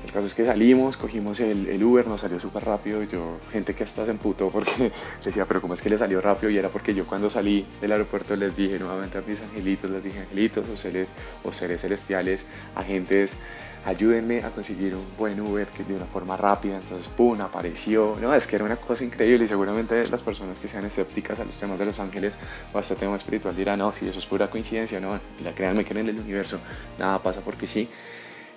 el 0.04 0.12
caso 0.12 0.26
es 0.26 0.34
que 0.34 0.44
salimos, 0.44 0.96
cogimos 0.96 1.38
el, 1.40 1.68
el 1.68 1.84
Uber, 1.84 2.06
nos 2.06 2.22
salió 2.22 2.40
súper 2.40 2.64
rápido. 2.64 3.02
Yo, 3.04 3.38
gente 3.52 3.74
que 3.74 3.84
hasta 3.84 4.04
se 4.06 4.10
emputó 4.10 4.48
porque 4.48 4.90
decía, 5.24 5.44
pero 5.44 5.60
¿cómo 5.60 5.74
es 5.74 5.82
que 5.82 5.90
le 5.90 5.98
salió 5.98 6.20
rápido? 6.20 6.50
Y 6.50 6.58
era 6.58 6.68
porque 6.68 6.94
yo 6.94 7.06
cuando 7.06 7.30
salí 7.30 7.64
del 7.80 7.92
aeropuerto 7.92 8.34
les 8.34 8.56
dije 8.56 8.78
nuevamente 8.78 9.18
a 9.18 9.20
mis 9.20 9.40
angelitos, 9.40 9.90
les 9.90 10.02
dije 10.02 10.20
angelitos 10.20 10.68
o 10.68 10.76
seres, 10.76 11.10
o 11.44 11.52
seres 11.52 11.82
celestiales, 11.82 12.44
agentes 12.74 13.36
ayúdenme 13.84 14.42
a 14.44 14.50
conseguir 14.50 14.94
un 14.94 15.06
buen 15.16 15.40
Uber 15.40 15.66
que 15.68 15.84
de 15.84 15.94
una 15.94 16.04
forma 16.04 16.36
rápida, 16.36 16.76
entonces 16.76 17.08
¡pum! 17.16 17.40
apareció, 17.40 18.16
no, 18.20 18.34
es 18.34 18.46
que 18.46 18.56
era 18.56 18.64
una 18.64 18.76
cosa 18.76 19.04
increíble 19.04 19.44
y 19.44 19.48
seguramente 19.48 20.06
las 20.08 20.22
personas 20.22 20.58
que 20.58 20.68
sean 20.68 20.84
escépticas 20.84 21.40
a 21.40 21.44
los 21.44 21.58
temas 21.58 21.78
de 21.78 21.86
los 21.86 21.98
ángeles 21.98 22.38
o 22.72 22.78
a 22.78 22.80
este 22.80 22.94
tema 22.96 23.16
espiritual 23.16 23.56
dirán, 23.56 23.78
no, 23.78 23.92
si 23.92 24.08
eso 24.08 24.18
es 24.18 24.26
pura 24.26 24.48
coincidencia, 24.50 25.00
no, 25.00 25.18
la 25.42 25.52
créanme 25.54 25.84
que 25.84 25.92
en 25.92 26.08
el 26.08 26.20
universo 26.20 26.58
nada 26.98 27.18
pasa 27.18 27.40
porque 27.40 27.66
sí, 27.66 27.88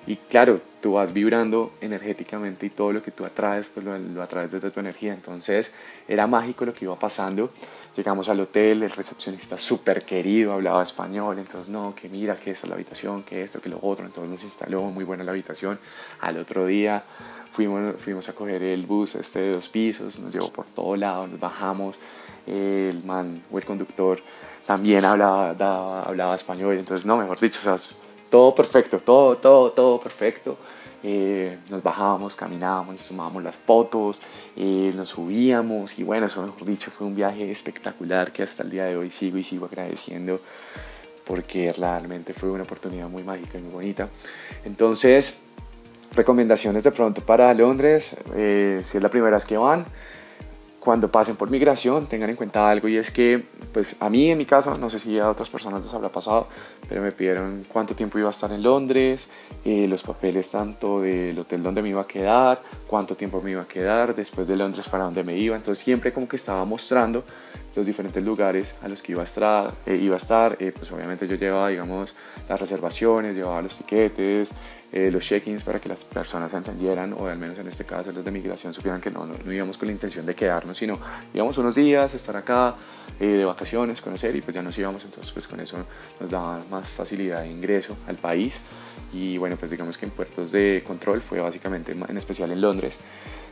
y 0.05 0.17
claro, 0.17 0.59
tú 0.81 0.93
vas 0.93 1.13
vibrando 1.13 1.71
energéticamente 1.79 2.65
y 2.65 2.69
todo 2.69 2.91
lo 2.91 3.01
que 3.01 3.11
tú 3.11 3.23
atraes, 3.23 3.69
pues 3.73 3.85
lo, 3.85 3.97
lo 3.97 4.21
atraes 4.21 4.51
desde 4.51 4.69
tu 4.69 4.81
energía, 4.81 5.13
entonces 5.13 5.73
era 6.09 6.27
mágico 6.27 6.65
lo 6.65 6.73
que 6.73 6.83
iba 6.83 6.99
pasando, 6.99 7.51
Llegamos 7.95 8.27
al 8.27 8.39
hotel, 8.39 8.81
el 8.81 8.89
recepcionista 8.89 9.57
súper 9.57 10.03
querido, 10.03 10.53
hablaba 10.53 10.81
español, 10.81 11.37
entonces 11.37 11.69
no, 11.69 11.93
que 11.93 12.09
mira, 12.09 12.35
que 12.37 12.49
esta 12.49 12.65
es 12.65 12.69
la 12.69 12.75
habitación, 12.75 13.21
que 13.21 13.43
esto, 13.43 13.61
que 13.61 13.69
lo 13.69 13.77
otro, 13.81 14.05
entonces 14.05 14.31
nos 14.31 14.43
instaló 14.43 14.81
muy 14.83 15.03
buena 15.03 15.23
la 15.23 15.31
habitación. 15.31 15.77
Al 16.21 16.39
otro 16.39 16.65
día 16.65 17.03
fuimos, 17.51 17.95
fuimos 18.01 18.27
a 18.29 18.33
coger 18.33 18.63
el 18.63 18.87
bus 18.87 19.13
este 19.13 19.41
de 19.41 19.53
dos 19.53 19.69
pisos, 19.69 20.17
nos 20.17 20.33
llevó 20.33 20.51
por 20.51 20.65
todo 20.65 20.95
lado, 20.95 21.27
nos 21.27 21.39
bajamos, 21.39 21.95
el 22.47 23.03
man 23.03 23.43
o 23.51 23.57
el 23.59 23.65
conductor 23.65 24.19
también 24.65 25.05
hablaba, 25.05 26.03
hablaba 26.03 26.35
español, 26.35 26.77
entonces 26.77 27.05
no, 27.05 27.17
mejor 27.17 27.39
dicho, 27.39 27.59
o 27.59 27.77
sea, 27.77 27.87
todo 28.29 28.55
perfecto, 28.55 28.99
todo, 28.99 29.37
todo, 29.37 29.71
todo 29.71 29.99
perfecto. 29.99 30.57
Eh, 31.03 31.57
nos 31.69 31.83
bajábamos, 31.83 32.35
caminábamos, 32.37 32.93
nos 32.93 33.07
tomábamos 33.07 33.43
las 33.43 33.57
fotos, 33.57 34.21
eh, 34.55 34.91
nos 34.95 35.09
subíamos 35.09 35.99
y 35.99 36.03
bueno, 36.03 36.27
eso 36.27 36.41
mejor 36.41 36.65
dicho 36.65 36.89
fue 36.91 37.05
un 37.05 37.15
viaje 37.15 37.51
espectacular 37.51 38.31
que 38.31 38.43
hasta 38.43 38.63
el 38.63 38.69
día 38.69 38.85
de 38.85 38.95
hoy 38.95 39.11
sigo 39.11 39.37
y 39.37 39.43
sigo 39.43 39.65
agradeciendo 39.65 40.39
porque 41.25 41.73
realmente 41.73 42.33
fue 42.33 42.49
una 42.51 42.63
oportunidad 42.63 43.09
muy 43.09 43.23
mágica 43.23 43.57
y 43.57 43.61
muy 43.61 43.71
bonita. 43.71 44.09
Entonces, 44.63 45.39
recomendaciones 46.15 46.83
de 46.83 46.91
pronto 46.91 47.21
para 47.21 47.53
Londres, 47.53 48.15
eh, 48.35 48.83
si 48.89 48.97
es 48.97 49.03
la 49.03 49.09
primera 49.09 49.35
vez 49.35 49.45
que 49.45 49.57
van, 49.57 49.85
cuando 50.83 51.09
pasen 51.09 51.37
por 51.37 51.49
migración 51.49 52.07
tengan 52.07 52.29
en 52.29 52.35
cuenta 52.35 52.69
algo 52.69 52.89
y 52.89 52.97
es 52.97 53.09
que 53.09 53.41
pues 53.71 53.95
a 54.01 54.09
mí 54.09 54.29
en 54.29 54.37
mi 54.37 54.45
caso 54.45 54.75
no 54.75 54.89
sé 54.89 54.99
si 54.99 55.17
a 55.17 55.29
otras 55.29 55.49
personas 55.49 55.81
les 55.81 55.93
habrá 55.93 56.09
pasado 56.09 56.47
pero 56.89 57.01
me 57.01 57.13
pidieron 57.13 57.65
cuánto 57.71 57.95
tiempo 57.95 58.19
iba 58.19 58.27
a 58.27 58.31
estar 58.31 58.51
en 58.51 58.61
Londres 58.61 59.29
eh, 59.63 59.87
los 59.87 60.03
papeles 60.03 60.51
tanto 60.51 60.99
del 60.99 61.39
hotel 61.39 61.63
donde 61.63 61.81
me 61.81 61.87
iba 61.87 62.01
a 62.01 62.07
quedar 62.07 62.61
cuánto 62.85 63.15
tiempo 63.15 63.41
me 63.41 63.51
iba 63.51 63.61
a 63.61 63.67
quedar 63.67 64.13
después 64.13 64.45
de 64.45 64.57
Londres 64.57 64.89
para 64.89 65.05
dónde 65.05 65.23
me 65.23 65.35
iba. 65.35 65.55
Entonces 65.55 65.83
siempre 65.83 66.11
como 66.11 66.27
que 66.27 66.35
estaba 66.35 66.65
mostrando 66.65 67.23
los 67.75 67.85
diferentes 67.85 68.23
lugares 68.23 68.75
a 68.83 68.87
los 68.87 69.01
que 69.01 69.13
iba 69.13 69.21
a 69.21 69.23
estar, 69.23 69.73
eh, 69.85 69.95
iba 69.95 70.15
a 70.15 70.17
estar 70.17 70.57
eh, 70.59 70.73
pues 70.77 70.91
obviamente 70.91 71.27
yo 71.27 71.35
llevaba 71.35 71.69
digamos 71.69 72.13
las 72.47 72.59
reservaciones 72.59 73.35
llevaba 73.35 73.61
los 73.61 73.77
tiquetes 73.77 74.51
eh, 74.95 75.09
los 75.09 75.23
check-ins 75.23 75.63
para 75.63 75.81
que 75.81 75.89
las 75.89 76.03
personas 76.03 76.53
entendieran, 76.53 77.13
o 77.13 77.25
al 77.25 77.39
menos 77.39 77.57
en 77.57 77.67
este 77.67 77.83
caso 77.83 78.11
los 78.11 78.23
de 78.23 78.29
migración 78.29 78.75
supieran 78.75 79.01
que 79.01 79.09
no, 79.09 79.25
no, 79.25 79.51
íbamos 79.51 79.75
con 79.75 79.87
la 79.87 79.91
intención 79.91 80.23
de 80.23 80.35
quedarnos, 80.35 80.72
sino 80.73 80.99
íbamos 81.33 81.57
unos 81.57 81.75
días, 81.75 82.13
estar 82.13 82.35
acá, 82.35 82.75
eh, 83.19 83.27
de 83.27 83.45
vacaciones, 83.45 84.01
conocer 84.01 84.35
y 84.35 84.41
pues 84.41 84.55
ya 84.55 84.61
nos 84.61 84.77
íbamos, 84.77 85.03
entonces 85.05 85.31
pues 85.31 85.47
con 85.47 85.59
eso 85.59 85.77
nos 86.19 86.29
daba 86.29 86.63
más 86.69 86.89
facilidad 86.89 87.41
de 87.41 87.51
ingreso 87.51 87.95
al 88.07 88.15
país 88.15 88.61
y 89.13 89.37
bueno 89.37 89.55
pues 89.57 89.71
digamos 89.71 89.97
que 89.97 90.05
en 90.05 90.11
puertos 90.11 90.51
de 90.51 90.83
control 90.85 91.21
fue 91.21 91.39
básicamente 91.39 91.91
en 91.91 92.17
especial 92.17 92.51
en 92.51 92.61
Londres. 92.61 92.97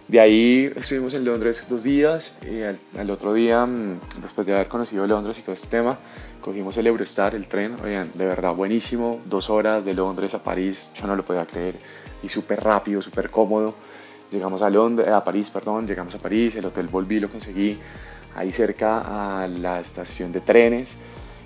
De 0.08 0.20
ahí 0.20 0.70
estuvimos 0.76 1.14
en 1.14 1.24
Londres 1.24 1.66
dos 1.70 1.84
días, 1.84 2.36
y 2.42 2.64
al, 2.64 2.78
al, 2.98 3.10
otro 3.12 3.34
día, 3.34 3.66
mm, 3.66 4.00
después 4.22 4.46
de 4.46 4.54
haber 4.54 4.68
conocido 4.68 5.08
Londres 5.08 5.40
y 5.40 5.42
todo 5.42 5.54
este 5.54 5.68
tema, 5.68 6.00
cogimos 6.42 6.76
el 6.78 6.88
Eurostar, 6.88 7.34
el 7.36 7.48
tren, 7.48 7.78
oigan, 7.82 8.12
de 8.14 8.26
verdad 8.26 8.54
buenísimo, 8.54 9.22
dos 9.26 9.50
horas 9.50 9.86
de 9.86 9.94
Londres 9.94 10.34
a 10.34 10.44
París, 10.44 10.90
yo 10.96 11.08
no 11.08 11.16
lo 11.16 11.24
podía 11.24 11.46
creer, 11.46 11.76
y 12.24 12.30
súper 12.30 12.62
rápido, 12.62 13.02
súper 13.02 13.30
cómodo. 13.30 13.76
Llegamos 14.32 14.62
a, 14.62 14.70
Londres, 14.70 15.10
a 15.10 15.22
París, 15.22 15.50
perdón, 15.50 15.86
llegamos 15.86 16.16
a 16.16 16.18
París, 16.18 16.56
el 16.56 16.66
hotel 16.66 16.88
Volví 16.88 17.20
lo 17.20 17.30
conseguí 17.30 17.78
ahí 18.34 18.52
cerca 18.54 19.42
a 19.44 19.46
la 19.46 19.82
estación 19.82 20.32
de 20.32 20.40
trenes 20.40 21.00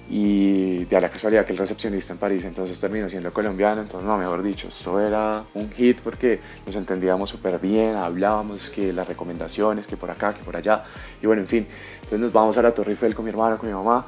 y 0.07 0.85
de 0.85 1.01
la 1.01 1.09
casualidad 1.09 1.47
que 1.47 1.53
el 1.53 1.57
recepcionista 1.57 2.13
en 2.13 2.19
París 2.19 2.45
entonces 2.45 2.79
terminó 2.79 3.09
siendo 3.09 3.33
colombiano, 3.33 3.81
entonces 3.81 4.07
no, 4.07 4.15
mejor 4.17 4.43
dicho, 4.43 4.67
esto 4.67 4.99
era 4.99 5.43
un 5.55 5.71
hit 5.71 5.99
porque 6.01 6.39
nos 6.63 6.75
entendíamos 6.75 7.27
súper 7.27 7.57
bien, 7.57 7.95
hablábamos 7.95 8.69
que 8.69 8.93
las 8.93 9.07
recomendaciones, 9.07 9.87
que 9.87 9.97
por 9.97 10.11
acá, 10.11 10.31
que 10.31 10.43
por 10.43 10.55
allá, 10.55 10.83
y 11.23 11.25
bueno, 11.25 11.41
en 11.41 11.47
fin, 11.47 11.67
entonces 11.95 12.19
nos 12.19 12.31
vamos 12.31 12.55
a 12.59 12.61
la 12.61 12.71
Torre 12.71 12.91
Eiffel 12.91 13.15
con 13.15 13.25
mi 13.25 13.31
hermano, 13.31 13.57
con 13.57 13.67
mi 13.67 13.73
mamá, 13.73 14.05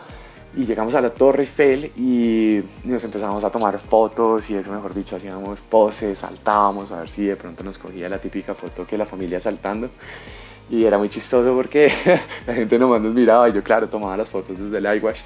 y 0.55 0.65
llegamos 0.65 0.95
a 0.95 1.01
la 1.01 1.09
Torre 1.09 1.43
Eiffel 1.43 1.91
y 1.97 2.61
nos 2.83 3.03
empezamos 3.03 3.43
a 3.43 3.49
tomar 3.49 3.77
fotos 3.77 4.49
y 4.49 4.55
eso 4.55 4.71
mejor 4.71 4.93
dicho 4.93 5.15
hacíamos 5.15 5.59
poses, 5.61 6.17
saltábamos 6.17 6.91
a 6.91 6.99
ver 6.99 7.09
si 7.09 7.25
de 7.25 7.35
pronto 7.35 7.63
nos 7.63 7.77
cogía 7.77 8.09
la 8.09 8.19
típica 8.19 8.53
foto 8.53 8.85
que 8.85 8.97
la 8.97 9.05
familia 9.05 9.39
saltando. 9.39 9.89
Y 10.69 10.83
era 10.83 10.97
muy 10.97 11.09
chistoso 11.09 11.53
porque 11.55 11.91
la 12.47 12.53
gente 12.53 12.77
nomás 12.77 13.01
nos 13.01 13.13
miraba 13.13 13.47
y 13.49 13.53
yo 13.53 13.63
claro 13.63 13.87
tomaba 13.87 14.17
las 14.17 14.29
fotos 14.29 14.57
desde 14.57 14.77
el 14.77 14.97
iWash 14.97 15.21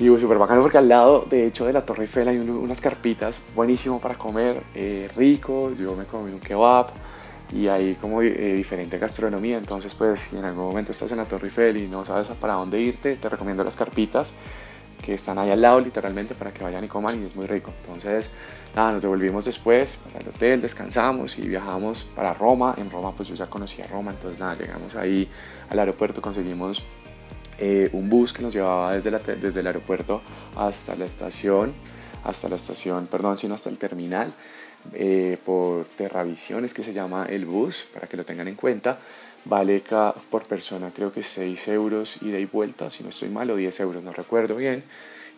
y 0.00 0.06
súper 0.18 0.38
bacano 0.38 0.62
porque 0.62 0.78
al 0.78 0.88
lado 0.88 1.26
de 1.28 1.46
hecho 1.46 1.66
de 1.66 1.74
la 1.74 1.84
Torre 1.84 2.04
Eiffel 2.04 2.26
hay 2.28 2.38
unas 2.38 2.80
carpitas 2.80 3.38
buenísimo 3.54 4.00
para 4.00 4.14
comer, 4.14 4.62
eh, 4.74 5.10
rico, 5.14 5.72
yo 5.78 5.94
me 5.94 6.06
comí 6.06 6.32
un 6.32 6.40
kebab 6.40 6.86
y 7.52 7.68
hay 7.68 7.94
como 7.96 8.22
eh, 8.22 8.54
diferente 8.54 8.98
gastronomía. 8.98 9.58
Entonces, 9.58 9.94
pues 9.94 10.20
si 10.20 10.38
en 10.38 10.44
algún 10.44 10.64
momento 10.64 10.92
estás 10.92 11.10
en 11.12 11.18
la 11.18 11.24
Torre 11.24 11.48
Eiffel 11.48 11.76
y 11.76 11.88
no 11.88 12.04
sabes 12.04 12.28
para 12.28 12.54
dónde 12.54 12.80
irte, 12.80 13.16
te 13.16 13.28
recomiendo 13.28 13.64
las 13.64 13.76
carpitas 13.76 14.34
que 15.00 15.14
están 15.14 15.38
ahí 15.38 15.50
al 15.50 15.62
lado 15.62 15.80
literalmente 15.80 16.34
para 16.34 16.52
que 16.52 16.62
vayan 16.62 16.84
y 16.84 16.88
coman 16.88 17.22
y 17.22 17.26
es 17.26 17.34
muy 17.34 17.46
rico. 17.46 17.72
Entonces, 17.82 18.30
nada, 18.74 18.92
nos 18.92 19.02
devolvimos 19.02 19.44
después 19.44 19.96
para 19.96 20.20
el 20.20 20.28
hotel, 20.28 20.60
descansamos 20.60 21.38
y 21.38 21.48
viajamos 21.48 22.04
para 22.14 22.34
Roma. 22.34 22.74
En 22.76 22.90
Roma 22.90 23.12
pues 23.16 23.28
yo 23.28 23.34
ya 23.34 23.46
conocía 23.46 23.86
Roma, 23.86 24.12
entonces 24.12 24.38
nada, 24.38 24.54
llegamos 24.54 24.94
ahí 24.96 25.28
al 25.70 25.78
aeropuerto, 25.78 26.20
conseguimos 26.20 26.82
eh, 27.58 27.88
un 27.92 28.08
bus 28.08 28.32
que 28.32 28.42
nos 28.42 28.52
llevaba 28.52 28.94
desde, 28.94 29.10
la, 29.10 29.18
desde 29.18 29.60
el 29.60 29.66
aeropuerto 29.66 30.22
hasta 30.56 30.94
la 30.96 31.06
estación, 31.06 31.72
hasta 32.24 32.48
la 32.48 32.56
estación, 32.56 33.06
perdón, 33.06 33.38
sino 33.38 33.54
hasta 33.54 33.70
el 33.70 33.78
terminal 33.78 34.32
eh, 34.94 35.38
por 35.44 35.84
Terravisiones 35.84 36.74
que 36.74 36.82
se 36.82 36.92
llama 36.92 37.26
el 37.26 37.46
bus, 37.46 37.86
para 37.92 38.06
que 38.06 38.16
lo 38.16 38.24
tengan 38.24 38.48
en 38.48 38.54
cuenta. 38.54 38.98
Vale 39.44 39.82
por 40.30 40.44
persona 40.44 40.90
creo 40.94 41.12
que 41.12 41.22
6 41.22 41.68
euros 41.68 42.20
ida 42.22 42.38
y 42.38 42.44
vuelta, 42.44 42.90
si 42.90 43.02
no 43.02 43.08
estoy 43.08 43.30
mal, 43.30 43.50
o 43.50 43.56
10 43.56 43.80
euros, 43.80 44.04
no 44.04 44.12
recuerdo 44.12 44.56
bien. 44.56 44.82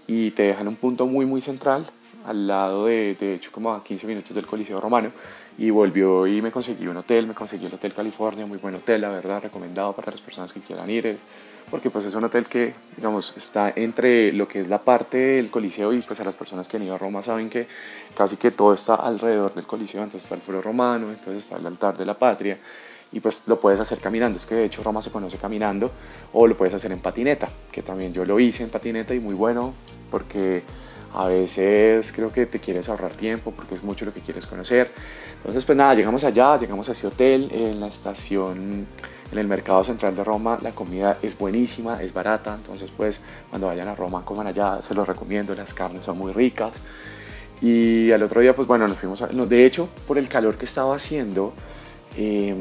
Y 0.07 0.33
te 0.33 0.45
dejan 0.45 0.67
un 0.69 0.77
punto 0.77 1.07
muy 1.07 1.27
muy 1.27 1.41
central, 1.41 1.87
al 2.27 2.47
lado 2.47 2.87
de, 2.87 3.15
de 3.19 3.35
hecho 3.35 3.53
como 3.53 3.73
a 3.73 3.85
15 3.85 4.07
minutos 4.07 4.35
del 4.35 4.47
Coliseo 4.47 4.81
Romano. 4.81 5.11
Y 5.59 5.71
volvió 5.71 6.27
y 6.27 6.43
me 6.43 6.51
conseguí 6.51 6.87
un 6.87 6.97
hotel, 6.97 7.27
me 7.27 7.35
conseguí 7.35 7.67
el 7.67 7.75
Hotel 7.75 7.95
California, 7.95 8.47
muy 8.47 8.59
buen 8.59 8.75
hotel, 8.75 9.03
la 9.03 9.11
verdad, 9.11 9.43
recomendado 9.43 9.93
para 9.93 10.11
las 10.11 10.21
personas 10.21 10.53
que 10.53 10.61
quieran 10.61 10.89
ir 10.91 11.19
porque 11.73 11.89
pues 11.89 12.05
es 12.05 12.15
un 12.15 12.23
hotel 12.25 12.49
que, 12.49 12.75
digamos, 12.99 13.35
está 13.35 13.73
entre 13.75 14.31
lo 14.33 14.47
que 14.47 14.61
es 14.61 14.69
la 14.69 14.79
parte 14.79 15.17
del 15.17 15.51
Coliseo 15.51 15.95
y 15.95 16.03
pues 16.03 16.21
a 16.21 16.25
las 16.25 16.37
personas 16.37 16.69
que 16.69 16.77
han 16.77 16.83
ido 16.83 16.95
a 16.95 16.99
Roma 16.99 17.23
saben 17.23 17.49
que 17.49 17.67
casi 18.15 18.37
que 18.37 18.51
todo 18.51 18.75
está 18.75 18.97
alrededor 18.97 19.55
del 19.55 19.67
Coliseo, 19.67 20.03
entonces 20.03 20.25
está 20.25 20.35
el 20.35 20.43
Foro 20.43 20.61
Romano, 20.61 21.09
entonces 21.09 21.45
está 21.45 21.57
el 21.57 21.67
altar 21.67 21.97
de 21.97 22.05
la 22.05 22.13
patria 22.13 22.59
y 23.11 23.21
pues 23.21 23.45
lo 23.47 23.59
puedes 23.59 23.81
hacer 23.81 24.01
caminando, 24.01 24.37
es 24.37 24.45
que 24.45 24.55
de 24.55 24.65
hecho 24.65 24.83
Roma 24.83 25.01
se 25.01 25.11
conoce 25.11 25.39
caminando 25.39 25.91
o 26.35 26.47
lo 26.47 26.55
puedes 26.59 26.75
hacer 26.75 26.93
en 26.93 27.01
patineta, 27.01 27.49
que 27.73 27.81
también 27.81 28.13
yo 28.13 28.27
lo 28.27 28.39
hice 28.39 28.65
en 28.65 28.69
patineta 28.69 29.15
y 29.15 29.21
muy 29.21 29.35
bueno 29.35 29.73
porque 30.11 30.65
a 31.15 31.27
veces 31.27 32.13
creo 32.13 32.31
que 32.31 32.45
te 32.45 32.59
quieres 32.59 32.91
ahorrar 32.91 33.13
tiempo 33.13 33.51
porque 33.51 33.77
es 33.77 33.83
mucho 33.83 34.05
lo 34.05 34.13
que 34.13 34.21
quieres 34.21 34.45
conocer. 34.45 34.93
Entonces 35.39 35.65
pues 35.65 35.79
nada, 35.79 35.95
llegamos 35.95 36.23
allá, 36.25 36.59
llegamos 36.59 36.91
a 36.91 36.93
ese 36.93 37.07
hotel 37.07 37.49
en 37.51 37.81
la 37.81 37.87
estación 37.87 38.87
en 39.33 39.39
el 39.39 39.49
mercado 39.49 39.83
central 39.83 40.15
de 40.15 40.23
Roma 40.23 40.59
la 40.63 40.73
comida 40.73 41.19
es 41.23 41.37
buenísima, 41.37 42.03
es 42.03 42.13
barata, 42.13 42.55
entonces 42.55 42.91
pues 42.97 43.23
cuando 43.51 43.67
vayan 43.67 43.89
a 43.89 43.95
Roma 43.95 44.25
coman 44.25 44.47
allá, 44.47 44.81
se 44.83 44.95
los 44.95 45.09
recomiendo, 45.09 45.55
las 45.55 45.75
carnes 45.75 46.05
son 46.05 46.19
muy 46.19 46.33
ricas. 46.33 46.73
Y 47.61 48.11
al 48.13 48.23
otro 48.23 48.41
día 48.41 48.55
pues 48.55 48.69
bueno, 48.69 48.87
nos 48.87 48.99
fuimos, 48.99 49.23
a, 49.23 49.29
de 49.29 49.67
hecho 49.67 49.89
por 50.07 50.19
el 50.19 50.29
calor 50.29 50.57
que 50.57 50.67
estaba 50.67 50.95
haciendo, 50.95 51.55
eh, 52.17 52.55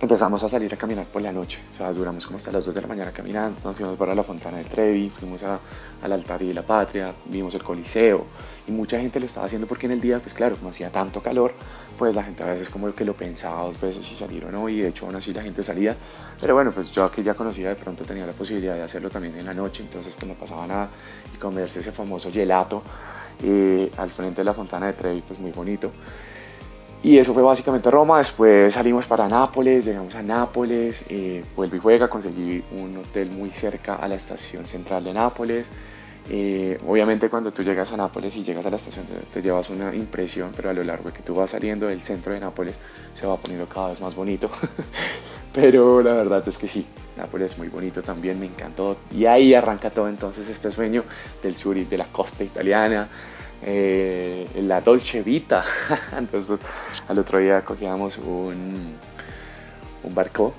empezamos 0.00 0.42
a 0.42 0.48
salir 0.48 0.72
a 0.72 0.76
caminar 0.76 1.06
por 1.06 1.22
la 1.22 1.32
noche. 1.32 1.58
O 1.72 1.76
sea, 1.76 1.92
duramos 1.92 2.24
como 2.26 2.36
hasta 2.36 2.52
las 2.52 2.64
2 2.66 2.74
de 2.74 2.80
la 2.82 2.86
mañana 2.86 3.10
caminando. 3.12 3.58
Nos 3.64 3.76
fuimos 3.76 3.96
para 3.96 4.14
la 4.14 4.22
Fontana 4.22 4.58
de 4.58 4.64
Trevi, 4.64 5.08
fuimos 5.08 5.42
a, 5.42 5.58
al 6.02 6.12
altar 6.12 6.40
de 6.40 6.52
la 6.52 6.62
patria, 6.62 7.14
vimos 7.26 7.54
el 7.54 7.62
Coliseo. 7.62 8.26
Y 8.68 8.72
mucha 8.72 8.98
gente 8.98 9.18
lo 9.20 9.26
estaba 9.26 9.46
haciendo 9.46 9.66
porque 9.66 9.86
en 9.86 9.92
el 9.92 10.00
día, 10.00 10.18
pues 10.18 10.34
claro, 10.34 10.56
como 10.56 10.70
hacía 10.70 10.90
tanto 10.90 11.22
calor, 11.22 11.52
pues 11.98 12.14
la 12.14 12.22
gente 12.22 12.42
a 12.42 12.46
veces 12.46 12.68
como 12.68 12.92
que 12.92 13.04
lo 13.04 13.16
pensaba 13.16 13.62
dos 13.62 13.80
veces 13.80 14.04
si 14.04 14.14
salir 14.14 14.44
o 14.44 14.50
no. 14.50 14.68
Y 14.68 14.80
de 14.80 14.88
hecho 14.88 15.06
aún 15.06 15.16
así 15.16 15.32
la 15.32 15.42
gente 15.42 15.62
salía. 15.62 15.96
Pero 16.40 16.54
bueno, 16.54 16.72
pues 16.72 16.90
yo 16.90 17.04
aquí 17.04 17.22
ya 17.22 17.34
conocía, 17.34 17.70
de 17.70 17.76
pronto 17.76 18.04
tenía 18.04 18.26
la 18.26 18.32
posibilidad 18.32 18.74
de 18.74 18.82
hacerlo 18.82 19.08
también 19.08 19.36
en 19.36 19.46
la 19.46 19.54
noche. 19.54 19.82
Entonces 19.82 20.14
pues 20.14 20.28
no 20.28 20.34
pasaba 20.34 20.66
nada. 20.66 20.90
Y 21.34 21.38
comerse 21.38 21.80
ese 21.80 21.92
famoso 21.92 22.30
gelato 22.30 22.82
eh, 23.42 23.90
al 23.96 24.10
frente 24.10 24.40
de 24.40 24.44
la 24.44 24.52
Fontana 24.52 24.86
de 24.86 24.92
Trevi, 24.92 25.22
pues 25.22 25.38
muy 25.38 25.52
bonito. 25.52 25.92
Y 27.06 27.18
eso 27.18 27.32
fue 27.32 27.42
básicamente 27.44 27.88
Roma. 27.88 28.18
Después 28.18 28.74
salimos 28.74 29.06
para 29.06 29.28
Nápoles, 29.28 29.84
llegamos 29.84 30.12
a 30.16 30.24
Nápoles, 30.24 31.04
eh, 31.08 31.44
vuelvo 31.54 31.76
y 31.76 31.78
juega, 31.78 32.10
conseguí 32.10 32.64
un 32.72 32.96
hotel 32.96 33.30
muy 33.30 33.50
cerca 33.50 33.94
a 33.94 34.08
la 34.08 34.16
estación 34.16 34.66
central 34.66 35.04
de 35.04 35.14
Nápoles. 35.14 35.68
Eh, 36.28 36.76
obviamente 36.84 37.30
cuando 37.30 37.52
tú 37.52 37.62
llegas 37.62 37.92
a 37.92 37.96
Nápoles 37.96 38.34
y 38.34 38.42
llegas 38.42 38.66
a 38.66 38.70
la 38.70 38.74
estación 38.74 39.06
te, 39.32 39.40
llevas 39.40 39.70
una 39.70 39.94
impresión, 39.94 40.50
pero 40.56 40.70
a 40.70 40.72
lo 40.72 40.82
largo 40.82 41.10
de 41.10 41.12
que 41.12 41.22
tú 41.22 41.36
vas 41.36 41.50
saliendo 41.50 41.86
del 41.86 42.02
centro 42.02 42.32
de 42.32 42.40
Nápoles 42.40 42.74
se 43.14 43.24
va 43.24 43.36
poniendo 43.36 43.68
cada 43.68 43.90
vez 43.90 44.00
más 44.00 44.16
bonito. 44.16 44.50
pero 45.54 46.02
la 46.02 46.12
verdad 46.12 46.42
es 46.48 46.58
que 46.58 46.66
sí, 46.66 46.84
Nápoles 47.16 47.52
es 47.52 47.58
muy 47.58 47.68
bonito 47.68 48.02
también, 48.02 48.40
me 48.40 48.46
encantó. 48.46 48.96
Y 49.14 49.26
ahí 49.26 49.54
arranca 49.54 49.90
todo 49.90 50.08
entonces 50.08 50.48
este 50.48 50.72
sueño 50.72 51.04
del 51.40 51.54
sur 51.54 51.76
y 51.76 51.84
de 51.84 51.98
la 51.98 52.06
costa 52.06 52.42
italiana. 52.42 53.08
Eh, 53.62 54.46
la 54.62 54.80
Dolce 54.80 55.22
Vita. 55.22 55.64
Entonces 56.16 56.58
al 57.08 57.18
otro 57.18 57.38
día 57.38 57.64
cogíamos 57.64 58.18
un, 58.18 58.94
un 60.02 60.14
barco 60.14 60.54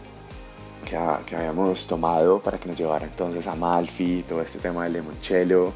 que, 0.85 0.97
que, 1.25 1.35
habíamos 1.35 1.85
tomado 1.87 2.39
para 2.39 2.57
que 2.57 2.69
nos 2.69 2.77
llevara 2.77 3.05
entonces 3.05 3.45
a 3.45 3.55
Malfi, 3.55 4.23
todo 4.23 4.41
este 4.41 4.59
tema 4.59 4.85
del 4.85 4.93
limoncello. 4.93 5.73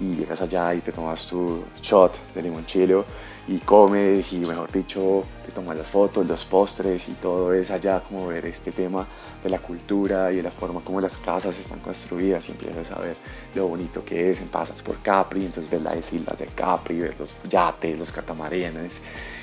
Y 0.00 0.16
llegas 0.16 0.40
allá 0.42 0.74
y 0.74 0.80
te 0.80 0.90
tomas 0.90 1.26
tu 1.26 1.64
shot 1.80 2.18
de 2.34 2.42
limoncello 2.42 3.04
y 3.46 3.58
comes 3.58 4.32
y 4.32 4.38
mejor 4.38 4.72
dicho 4.72 5.24
te 5.44 5.52
tomas 5.52 5.76
las 5.76 5.90
fotos, 5.90 6.26
los 6.26 6.44
postres 6.46 7.08
y 7.08 7.12
todo 7.12 7.52
es 7.52 7.70
allá 7.70 8.00
como 8.00 8.26
ver 8.26 8.46
este 8.46 8.72
tema 8.72 9.06
de 9.42 9.50
la 9.50 9.58
cultura 9.58 10.32
y 10.32 10.36
de 10.36 10.42
la 10.42 10.50
forma 10.50 10.80
como 10.80 11.00
las 11.00 11.18
casas 11.18 11.58
están 11.58 11.80
construidas 11.80 12.48
y 12.48 12.52
empiezas 12.52 12.90
a 12.90 13.00
ver 13.00 13.16
lo 13.54 13.68
bonito 13.68 14.04
que 14.04 14.30
es, 14.30 14.40
pasas 14.42 14.80
por 14.80 14.98
Capri, 15.00 15.44
entonces 15.44 15.70
ves 15.70 15.82
las 15.82 16.12
islas 16.12 16.38
de 16.38 16.46
Capri, 16.46 17.00
ves 17.00 17.18
los 17.18 17.34
yates, 17.48 17.98
los 17.98 18.10
catamaranes 18.10 19.02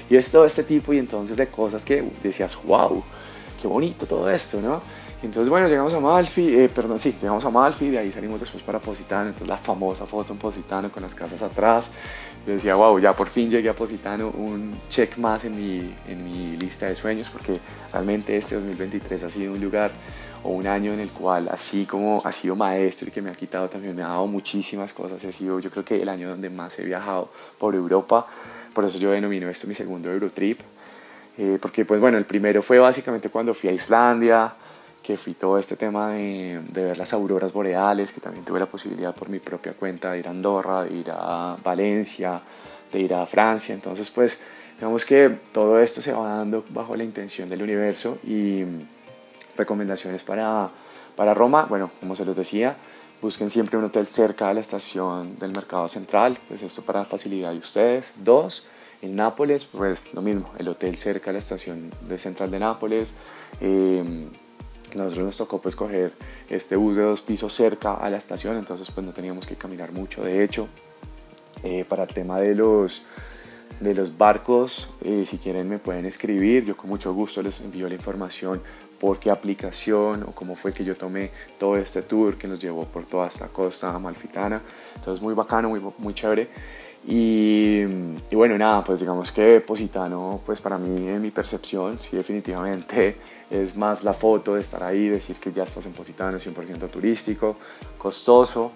y 0.10 0.16
es 0.16 0.32
todo 0.32 0.46
este 0.46 0.64
tipo 0.64 0.92
y 0.94 0.98
entonces 0.98 1.38
de 1.38 1.48
cosas 1.48 1.86
que 1.86 2.04
decías, 2.24 2.58
wow, 2.66 3.04
qué 3.62 3.68
bonito 3.68 4.08
todo 4.08 4.30
esto, 4.30 4.60
¿no? 4.62 4.82
Entonces, 5.24 5.50
bueno, 5.50 5.68
llegamos 5.68 5.94
a 5.94 6.00
Malfi, 6.00 6.56
eh, 6.56 6.68
perdón, 6.68 7.00
sí, 7.00 7.16
llegamos 7.22 7.46
a 7.46 7.52
Malfi, 7.52 7.92
de 7.92 8.00
ahí 8.00 8.12
salimos 8.12 8.40
después 8.40 8.64
para 8.64 8.80
Positano, 8.80 9.28
entonces 9.28 9.48
la 9.48 9.58
famosa 9.58 10.08
foto 10.08 10.34
en 10.34 10.40
Positano 10.40 10.92
con 10.92 11.04
las 11.04 11.14
casas 11.14 11.44
atrás. 11.44 11.92
Yo 12.45 12.54
decía, 12.54 12.73
wow, 12.75 12.97
ya 12.99 13.13
por 13.13 13.27
fin 13.27 13.49
llegué 13.49 13.69
a 13.69 13.75
Positano, 13.75 14.30
un 14.30 14.73
check 14.89 15.17
más 15.17 15.43
en 15.45 15.56
mi, 15.56 15.93
en 16.08 16.23
mi 16.23 16.58
lista 16.58 16.88
de 16.88 16.95
sueños, 16.95 17.30
porque 17.30 17.60
realmente 17.91 18.36
este 18.36 18.56
2023 18.56 19.23
ha 19.23 19.30
sido 19.30 19.54
un 19.54 19.62
lugar 19.62 19.91
o 20.43 20.49
un 20.49 20.65
año 20.65 20.91
en 20.91 20.99
el 20.99 21.10
cual, 21.10 21.49
así 21.51 21.86
como 21.86 22.19
ha 22.25 22.32
sido 22.32 22.56
maestro 22.56 23.10
y 23.10 23.12
que 23.12 23.21
me 23.21 23.30
ha 23.30 23.34
quitado 23.34 23.69
también, 23.69 23.95
me 23.95 24.01
ha 24.01 24.08
dado 24.08 24.25
muchísimas 24.25 24.91
cosas. 24.91 25.23
Ha 25.23 25.32
sido, 25.32 25.60
yo 25.60 25.69
creo 25.69 25.86
que 25.86 26.01
el 26.01 26.10
año 26.10 26.30
donde 26.30 26.49
más 26.49 26.80
he 26.80 26.84
viajado 26.84 27.30
por 27.60 27.75
Europa, 27.75 28.25
por 28.73 28.86
eso 28.86 28.97
yo 28.97 29.12
denomino 29.12 29.47
esto 29.47 29.67
mi 29.67 29.75
segundo 29.75 30.10
Eurotrip. 30.10 30.62
Eh, 31.38 31.60
porque, 31.62 31.86
pues 31.86 32.01
bueno, 32.01 32.17
el 32.17 32.25
primero 32.25 32.62
fue 32.62 32.80
básicamente 32.80 33.30
cuando 33.30 33.54
fui 33.54 33.69
a 33.69 33.73
Islandia 33.73 34.54
que 35.02 35.18
fui 35.18 35.34
todo 35.34 35.58
este 35.58 35.76
tema 35.76 36.12
de, 36.12 36.62
de, 36.70 36.86
ver 36.86 36.98
las 36.98 37.14
auroras 37.14 37.52
boreales, 37.54 38.12
que 38.12 38.22
también 38.22 38.46
tuve 38.46 38.60
la 38.60 38.68
posibilidad 38.68 39.14
por 39.16 39.30
mi 39.30 39.40
propia 39.40 39.74
cuenta 39.74 40.12
de 40.12 40.20
ir 40.20 40.28
a 40.28 40.32
Andorra, 40.32 40.84
de 40.84 40.96
ir 40.96 41.12
a 41.12 41.58
Valencia, 41.64 42.42
de 42.92 43.00
ir 43.00 43.14
a 43.14 43.26
Francia. 43.26 43.74
Entonces, 43.74 44.10
pues, 44.12 44.42
digamos 44.78 45.06
que 45.06 45.30
todo 45.52 45.80
esto 45.80 46.02
se 46.02 46.14
va 46.14 46.38
dando 46.38 46.64
bajo 46.70 46.96
la 46.96 47.04
intención 47.04 47.50
del 47.50 47.62
universo 47.64 48.20
y 48.24 48.64
recomendaciones 49.56 50.24
para, 50.24 50.70
para 51.16 51.34
Roma. 51.34 51.66
Bueno, 51.70 51.92
como 52.00 52.16
se 52.16 52.26
los 52.26 52.36
decía, 52.36 52.76
busquen 53.22 53.50
siempre 53.50 53.78
un 53.78 53.86
hotel 53.86 54.08
cerca 54.08 54.50
de 54.50 54.56
la 54.56 54.62
estación 54.62 55.38
del 55.40 55.52
mercado 55.52 55.88
central, 55.88 56.38
pues 56.48 56.62
esto 56.64 56.82
para 56.82 57.06
facilidad 57.06 57.52
de 57.52 57.60
ustedes. 57.60 58.14
Dos, 58.18 58.68
en 59.02 59.16
Nápoles, 59.16 59.66
pues 59.66 60.14
lo 60.14 60.22
mismo, 60.22 60.52
el 60.58 60.68
hotel 60.68 60.98
cerca 60.98 61.28
de 61.28 61.34
la 61.34 61.40
estación 61.40 61.92
de 62.08 62.20
central 62.20 62.52
de 62.52 62.60
Nápoles. 62.60 63.14
Eh, 63.60 64.28
nosotros 64.97 65.25
nos 65.25 65.38
tocó 65.38 65.62
pues 65.62 65.75
coger 65.75 66.13
este 66.49 66.75
bus 66.75 66.95
de 66.95 67.04
dos 67.04 67.21
pisos 67.21 67.54
cerca 67.54 67.93
a 67.93 68.10
la 68.10 68.17
estación, 68.17 68.58
entonces 68.58 68.89
pues 68.91 69.06
no 69.06 69.13
teníamos 69.13 69.45
que 69.45 69.56
caminar 69.56 69.91
mucho. 69.91 70.23
De 70.23 70.43
hecho, 70.43 70.67
eh, 71.63 71.86
para 71.88 72.04
el 72.04 72.10
tema 72.10 72.39
de 72.39 72.56
los, 72.56 73.04
de 73.80 73.93
los 73.93 74.17
barcos, 74.17 74.89
eh, 75.01 75.25
si 75.27 75.38
quieren 75.38 75.69
me 75.69 75.80
pueden 75.80 76.06
escribir, 76.06 76.65
yo 76.65 76.75
con 76.75 76.89
mucho 76.89 77.13
gusto 77.13 77.41
les 77.41 77.62
envío 77.62 77.88
la 77.88 77.95
información 77.95 78.62
por 78.99 79.19
qué 79.19 79.32
aplicación 79.32 80.23
o 80.23 80.27
cómo 80.27 80.56
fue 80.56 80.73
que 80.73 80.84
yo 80.84 80.95
tomé 80.95 81.32
todo 81.58 81.75
este 81.75 82.04
tour 82.04 82.38
que 82.38 82.47
nos 82.47 82.60
llevó 82.60 82.86
por 82.86 83.06
toda 83.08 83.27
esta 83.27 83.47
costa 83.47 83.95
amalfitana. 83.95 84.62
Entonces 84.95 85.21
muy 85.23 85.34
bacano, 85.34 85.69
muy, 85.69 85.82
muy 85.97 86.13
chévere. 86.13 86.49
Y, 87.04 87.84
bueno, 88.32 88.58
nada, 88.58 88.84
pues 88.84 89.00
digamos 89.00 89.32
que 89.32 89.60
Positano, 89.62 90.40
pues 90.46 90.62
para 90.62 90.78
mí, 90.78 91.08
en 91.08 91.22
mi 91.22 91.32
percepción, 91.32 92.00
sí 92.00 92.16
definitivamente 92.16 93.18
es 93.50 93.76
más 93.76 94.04
la 94.04 94.14
foto 94.14 94.56
de 94.56 94.62
estar 94.62 94.84
ahí, 94.84 95.10
decir 95.10 95.38
que 95.38 95.52
ya 95.52 95.64
estás 95.64 95.86
en 95.86 95.94
Positano, 95.94 96.38
100% 96.38 96.90
turístico, 96.90 97.56
costoso. 97.98 98.72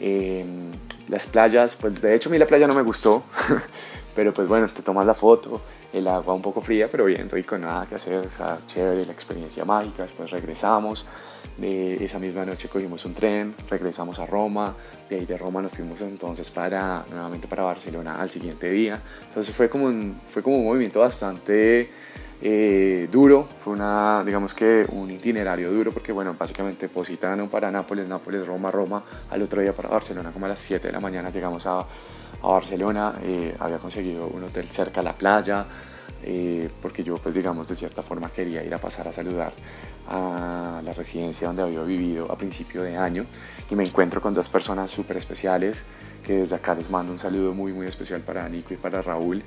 Em, 0.00 0.70
las 1.08 1.26
playas, 1.26 1.76
pues 1.76 2.00
de 2.00 2.14
hecho 2.14 2.28
a 2.28 2.32
mí 2.32 2.38
la 2.38 2.46
playa 2.46 2.66
no 2.66 2.74
me 2.74 2.82
gustó, 2.82 3.22
pero 4.14 4.32
pues 4.32 4.46
bueno, 4.48 4.68
te 4.68 4.82
tomas 4.82 5.06
la 5.06 5.14
foto, 5.14 5.60
el 5.92 6.06
agua 6.06 6.34
un 6.34 6.42
poco 6.42 6.60
fría, 6.60 6.88
pero 6.90 7.06
bien 7.06 7.30
rico, 7.30 7.56
nada 7.56 7.86
que 7.86 7.94
hacer, 7.94 8.26
o 8.26 8.30
sea, 8.30 8.58
chévere, 8.66 9.06
la 9.06 9.12
experiencia 9.12 9.64
mágica, 9.64 10.02
después 10.02 10.30
regresamos, 10.30 11.06
de 11.56 12.04
esa 12.04 12.18
misma 12.18 12.44
noche 12.44 12.68
cogimos 12.68 13.04
un 13.04 13.14
tren, 13.14 13.54
regresamos 13.68 14.18
a 14.18 14.26
Roma, 14.26 14.74
de 15.08 15.16
ahí 15.16 15.26
de 15.26 15.36
Roma 15.36 15.60
nos 15.62 15.72
fuimos 15.72 16.00
entonces 16.02 16.50
para, 16.50 17.04
nuevamente 17.10 17.48
para 17.48 17.64
Barcelona 17.64 18.20
al 18.20 18.30
siguiente 18.30 18.70
día, 18.70 19.00
entonces 19.26 19.54
fue 19.54 19.68
como 19.68 19.86
un, 19.86 20.20
fue 20.30 20.42
como 20.42 20.58
un 20.58 20.64
movimiento 20.66 21.00
bastante 21.00 21.90
eh, 22.40 23.08
duro, 23.10 23.48
fue 23.64 23.72
una, 23.72 24.22
digamos 24.24 24.54
que 24.54 24.86
un 24.92 25.10
itinerario 25.10 25.72
duro, 25.72 25.90
porque 25.90 26.12
bueno, 26.12 26.36
básicamente 26.38 26.88
Positano 26.88 27.48
para 27.50 27.70
Nápoles, 27.70 28.06
Nápoles, 28.06 28.46
Roma, 28.46 28.70
Roma, 28.70 29.02
al 29.30 29.42
otro 29.42 29.60
día 29.60 29.74
para 29.74 29.88
Barcelona, 29.88 30.30
como 30.30 30.46
a 30.46 30.50
las 30.50 30.60
7 30.60 30.86
de 30.86 30.92
la 30.92 31.00
mañana 31.00 31.30
llegamos 31.30 31.66
a 31.66 31.84
a 32.42 32.46
Barcelona, 32.46 33.14
eh, 33.22 33.54
había 33.58 33.78
conseguido 33.78 34.26
un 34.28 34.44
hotel 34.44 34.68
cerca 34.68 35.00
a 35.00 35.04
la 35.04 35.12
playa, 35.12 35.66
eh, 36.22 36.68
porque 36.82 37.04
yo 37.04 37.16
pues 37.18 37.34
digamos 37.34 37.68
de 37.68 37.76
cierta 37.76 38.02
forma 38.02 38.30
quería 38.30 38.64
ir 38.64 38.74
a 38.74 38.78
pasar 38.78 39.06
a 39.06 39.12
saludar 39.12 39.52
a 40.08 40.80
la 40.84 40.92
residencia 40.92 41.46
donde 41.46 41.62
había 41.62 41.82
vivido 41.82 42.30
a 42.30 42.36
principio 42.36 42.82
de 42.82 42.96
año 42.96 43.24
y 43.70 43.76
me 43.76 43.84
encuentro 43.84 44.20
con 44.20 44.34
dos 44.34 44.48
personas 44.48 44.90
súper 44.90 45.16
especiales 45.16 45.84
que 46.24 46.40
desde 46.40 46.56
acá 46.56 46.74
les 46.74 46.90
mando 46.90 47.12
un 47.12 47.18
saludo 47.18 47.54
muy 47.54 47.72
muy 47.72 47.86
especial 47.86 48.22
para 48.22 48.48
Nico 48.48 48.74
y 48.74 48.76
para 48.76 49.00
Raúl 49.00 49.44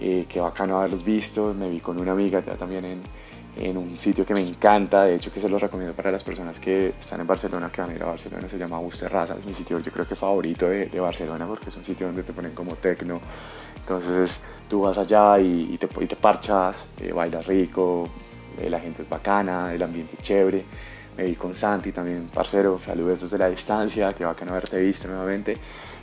eh, 0.00 0.24
qué 0.26 0.40
bacano 0.40 0.78
haberlos 0.78 1.04
visto, 1.04 1.52
me 1.52 1.68
vi 1.68 1.80
con 1.80 2.00
una 2.00 2.12
amiga 2.12 2.40
también 2.40 2.86
en, 2.86 3.02
en 3.56 3.76
un 3.76 3.98
sitio 3.98 4.24
que 4.24 4.34
me 4.34 4.40
encanta, 4.40 5.04
de 5.04 5.16
hecho 5.16 5.32
que 5.32 5.40
se 5.40 5.48
los 5.48 5.60
recomiendo 5.60 5.94
para 5.94 6.10
las 6.10 6.22
personas 6.22 6.58
que 6.58 6.94
están 7.00 7.20
en 7.20 7.26
Barcelona, 7.26 7.70
que 7.70 7.80
van 7.80 7.90
a 7.90 7.94
ir 7.94 8.02
a 8.02 8.06
Barcelona, 8.06 8.48
se 8.48 8.58
llama 8.58 8.78
Bus 8.78 9.00
Terraza, 9.00 9.36
es 9.36 9.44
mi 9.44 9.54
sitio 9.54 9.78
yo 9.80 9.90
creo 9.90 10.06
que 10.06 10.14
favorito 10.14 10.68
de, 10.68 10.86
de, 10.86 11.00
Barcelona 11.00 11.46
porque 11.46 11.68
es 11.68 11.76
un 11.76 11.84
sitio 11.84 12.06
donde 12.06 12.22
te 12.22 12.32
ponen 12.32 12.52
como 12.52 12.76
tecno, 12.76 13.20
entonces 13.76 14.42
tú 14.68 14.82
vas 14.82 14.98
allá 14.98 15.38
y, 15.40 15.76
te, 15.78 15.88
y 16.00 16.06
te, 16.06 16.16
parchas, 16.16 16.86
eh, 17.00 17.12
bailas 17.12 17.46
rico, 17.46 18.08
eh, 18.58 18.70
la 18.70 18.78
gente 18.78 19.02
es 19.02 19.08
bacana, 19.08 19.74
el 19.74 19.82
ambiente 19.82 20.14
es 20.14 20.22
chévere, 20.22 20.64
me 21.16 21.24
vi 21.24 21.34
con 21.34 21.54
Santi 21.54 21.92
también, 21.92 22.30
parcero, 22.32 22.78
saludos 22.78 23.22
desde 23.22 23.36
la 23.36 23.50
distancia, 23.50 24.12
qué 24.12 24.24
bacano 24.24 24.52
haberte 24.52 24.80
visto 24.80 25.08
nuevamente, 25.08 25.56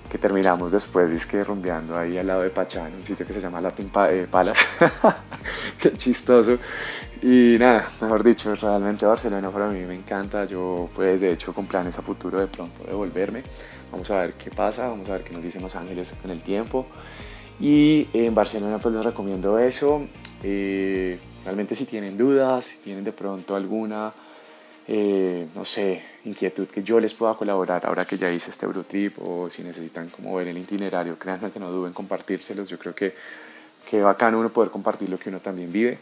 que 0.10 0.18
terminamos 0.18 0.72
después, 0.72 1.12
es 1.12 1.26
que 1.26 1.44
rumbeando 1.44 1.98
ahí 1.98 2.18
al 2.18 2.28
lado 2.28 2.42
de 2.42 2.50
Pachá, 2.50 2.88
en 2.88 2.96
un 2.96 3.06
sitio 3.06 3.26
que 3.26 3.34
se 3.34 3.42
llama 3.42 3.60
Latin 3.62 3.92
eh, 4.10 4.28
Palace, 4.30 4.66
qué 5.80 5.92
chistoso, 5.94 6.58
y 7.22 7.58
nada, 7.58 7.90
mejor 8.00 8.24
dicho, 8.24 8.54
realmente 8.56 9.06
Barcelona 9.06 9.50
para 9.50 9.70
mí 9.70 9.80
me 9.86 9.96
encanta. 9.96 10.46
Yo 10.46 10.90
pues 10.96 11.22
de 11.22 11.32
hecho 11.32 11.54
con 11.54 11.66
planes 11.66 11.98
a 11.98 12.02
futuro 12.02 12.40
de 12.40 12.48
pronto 12.48 12.84
de 12.84 12.94
volverme. 12.94 13.44
Vamos 13.92 14.10
a 14.12 14.20
ver 14.20 14.34
qué 14.34 14.52
pasa, 14.52 14.88
vamos 14.88 15.10
a 15.10 15.14
ver 15.14 15.24
qué 15.24 15.34
nos 15.34 15.42
dicen 15.42 15.62
Los 15.62 15.76
Ángeles 15.76 16.14
con 16.22 16.30
el 16.32 16.42
tiempo. 16.42 16.86
Y 17.60 18.08
en 18.14 18.36
Barcelona 18.36 18.78
pues 18.78 18.94
les 18.94 19.04
recomiendo 19.04 19.58
eso. 19.58 20.06
Eh, 20.44 21.18
realmente 21.44 21.76
si 21.76 21.86
tienen 21.86 22.18
dudas, 22.18 22.66
si 22.66 22.78
tienen 22.80 23.04
de 23.04 23.12
pronto 23.12 23.56
alguna, 23.56 24.14
eh, 24.88 25.48
no 25.54 25.66
sé, 25.66 26.02
inquietud 26.24 26.68
que 26.68 26.82
yo 26.82 27.00
les 27.00 27.14
pueda 27.14 27.34
colaborar 27.34 27.86
ahora 27.86 28.06
que 28.06 28.18
ya 28.18 28.32
hice 28.32 28.52
este 28.52 28.66
Eurotrip 28.66 29.18
o 29.22 29.50
si 29.50 29.62
necesitan 29.64 30.10
como 30.10 30.36
ver 30.36 30.48
el 30.48 30.58
itinerario, 30.58 31.20
créanme 31.20 31.52
que 31.52 31.60
no 31.60 31.70
duden 31.70 31.90
en 31.90 31.94
compartírselos. 31.94 32.70
Yo 32.70 32.80
creo 32.80 32.96
que, 32.96 33.14
que 33.90 34.02
bacán 34.02 34.36
uno 34.36 34.50
poder 34.50 34.72
compartir 34.72 35.10
lo 35.10 35.20
que 35.20 35.30
uno 35.30 35.40
también 35.40 35.72
vive. 35.72 35.98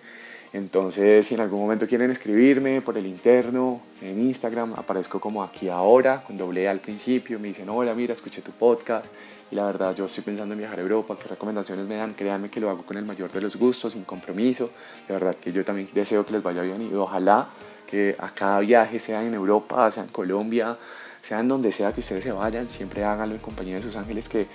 Entonces, 0.54 1.26
si 1.26 1.34
en 1.34 1.41
algún 1.41 1.60
momento 1.60 1.88
quieren 1.88 2.12
escribirme 2.12 2.80
por 2.82 2.98
el 2.98 3.08
interno, 3.08 3.82
en 4.02 4.21
Instagram, 4.21 4.74
aparezco 4.76 5.19
como 5.19 5.43
aquí 5.43 5.67
ahora, 5.67 6.24
con 6.24 6.38
doble 6.38 6.69
al 6.69 6.80
principio, 6.80 7.39
me 7.39 7.50
dicen, 7.50 7.67
hola, 7.67 7.93
mira, 7.93 8.13
escuché 8.13 8.41
tu 8.41 8.52
podcast. 8.52 9.06
Y 9.52 9.56
la 9.56 9.65
verdad, 9.65 9.93
yo 9.95 10.06
estoy 10.06 10.24
pensando 10.24 10.54
en 10.54 10.60
viajar 10.60 10.80
a 10.80 10.82
Europa, 10.82 11.17
qué 11.21 11.28
recomendaciones 11.28 11.86
me 11.88 11.95
dan, 11.95 12.13
créanme 12.13 12.50
que 12.50 12.60
lo 12.60 12.69
hago 12.69 12.84
con 12.84 12.98
el 12.98 13.04
mayor 13.04 13.32
de 13.32 13.41
los 13.41 13.58
gustos, 13.58 13.93
sin 13.93 14.04
compromiso. 14.06 14.69
De 15.08 15.13
verdad 15.13 15.36
que 15.36 15.52
yo 15.52 15.65
también 15.65 15.89
deseo 15.93 16.26
que 16.26 16.34
les 16.34 16.41
vaya 16.41 16.62
bien 16.62 16.89
y 16.89 16.93
ojalá 16.93 17.50
que 17.86 18.15
a 18.19 18.30
cada 18.30 18.60
viaje, 18.60 19.00
sea 19.00 19.24
en 19.24 19.34
Europa, 19.34 19.89
sea 19.91 20.04
en 20.04 20.10
Colombia, 20.10 20.78
sea 21.21 21.39
en 21.39 21.48
donde 21.48 21.71
sea 21.71 21.91
que 21.91 22.02
ustedes 22.02 22.24
se 22.24 22.32
vayan, 22.32 22.69
siempre 22.69 23.04
háganlo 23.04 23.36
en 23.36 23.41
compañía 23.41 23.76
de 23.76 23.82
sus 23.82 23.95
ángeles, 23.95 24.30
que 24.30 24.48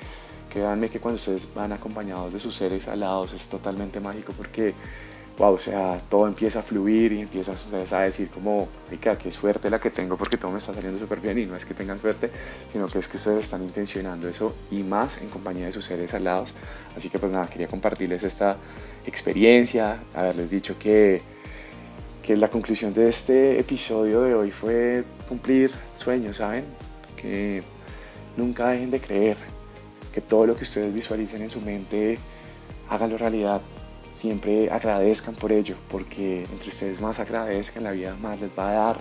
créanme 0.51 0.89
que 0.89 1.01
cuando 1.01 1.17
ustedes 1.17 1.53
van 1.55 1.73
acompañados 1.73 2.33
de 2.33 2.41
sus 2.41 2.55
seres 2.55 2.89
alados 2.89 3.33
es 3.33 3.49
totalmente 3.49 4.01
mágico 4.01 4.33
porque 4.37 4.75
wow, 5.41 5.55
o 5.55 5.59
sea, 5.59 5.99
todo 6.11 6.29
empieza 6.29 6.59
a 6.59 6.63
fluir 6.63 7.13
y 7.13 7.21
empiezas 7.21 7.67
a 7.93 8.01
decir 8.03 8.29
como, 8.29 8.69
rica, 8.91 9.17
qué 9.17 9.33
suerte 9.33 9.71
la 9.71 9.81
que 9.81 9.89
tengo 9.89 10.19
porque 10.19 10.37
todo 10.37 10.53
me 10.53 10.59
está 10.59 10.75
saliendo 10.75 10.99
súper 10.99 11.19
bien 11.21 11.39
y 11.39 11.47
no 11.47 11.57
es 11.57 11.65
que 11.65 11.73
tengan 11.73 11.99
suerte, 11.99 12.31
sino 12.73 12.87
que 12.87 12.99
es 12.99 13.09
que 13.09 13.17
ustedes 13.17 13.45
están 13.45 13.63
intencionando 13.63 14.29
eso 14.29 14.55
y 14.71 14.83
más 14.83 15.23
en 15.23 15.29
compañía 15.29 15.65
de 15.65 15.73
sus 15.73 15.87
seres 15.87 16.13
alados. 16.13 16.53
Así 16.95 17.09
que 17.09 17.19
pues 17.19 17.33
nada, 17.33 17.49
quería 17.49 17.69
compartirles 17.69 18.23
esta 18.23 18.59
experiencia, 19.07 20.01
haberles 20.15 20.51
dicho 20.51 20.79
que, 20.79 21.23
que 22.31 22.37
la 22.37 22.49
conclusión 22.49 22.95
de 22.95 23.09
este 23.09 23.59
episodio 23.59 24.23
de 24.23 24.37
hoy 24.37 24.53
fue 24.53 25.03
cumplir 25.29 25.73
sueños, 25.97 26.37
¿saben? 26.37 26.65
Que 27.17 27.61
nunca 28.37 28.69
dejen 28.69 28.93
de 28.93 29.01
creer, 29.01 29.37
que 30.15 30.21
todo 30.21 30.47
lo 30.47 30.57
que 30.57 30.63
ustedes 30.63 30.95
visualicen 30.95 31.43
en 31.43 31.51
su 31.51 31.61
mente, 31.61 32.21
háganlo 32.89 33.19
realidad 33.19 33.61
siempre 34.13 34.71
agradezcan 34.71 35.35
por 35.35 35.51
ello, 35.51 35.75
porque 35.91 36.45
entre 36.53 36.69
ustedes 36.69 37.01
más 37.01 37.19
agradezcan, 37.19 37.83
la 37.83 37.91
vida 37.91 38.15
más 38.15 38.41
les 38.41 38.57
va 38.57 38.71
a 38.71 38.75
dar. 38.75 39.01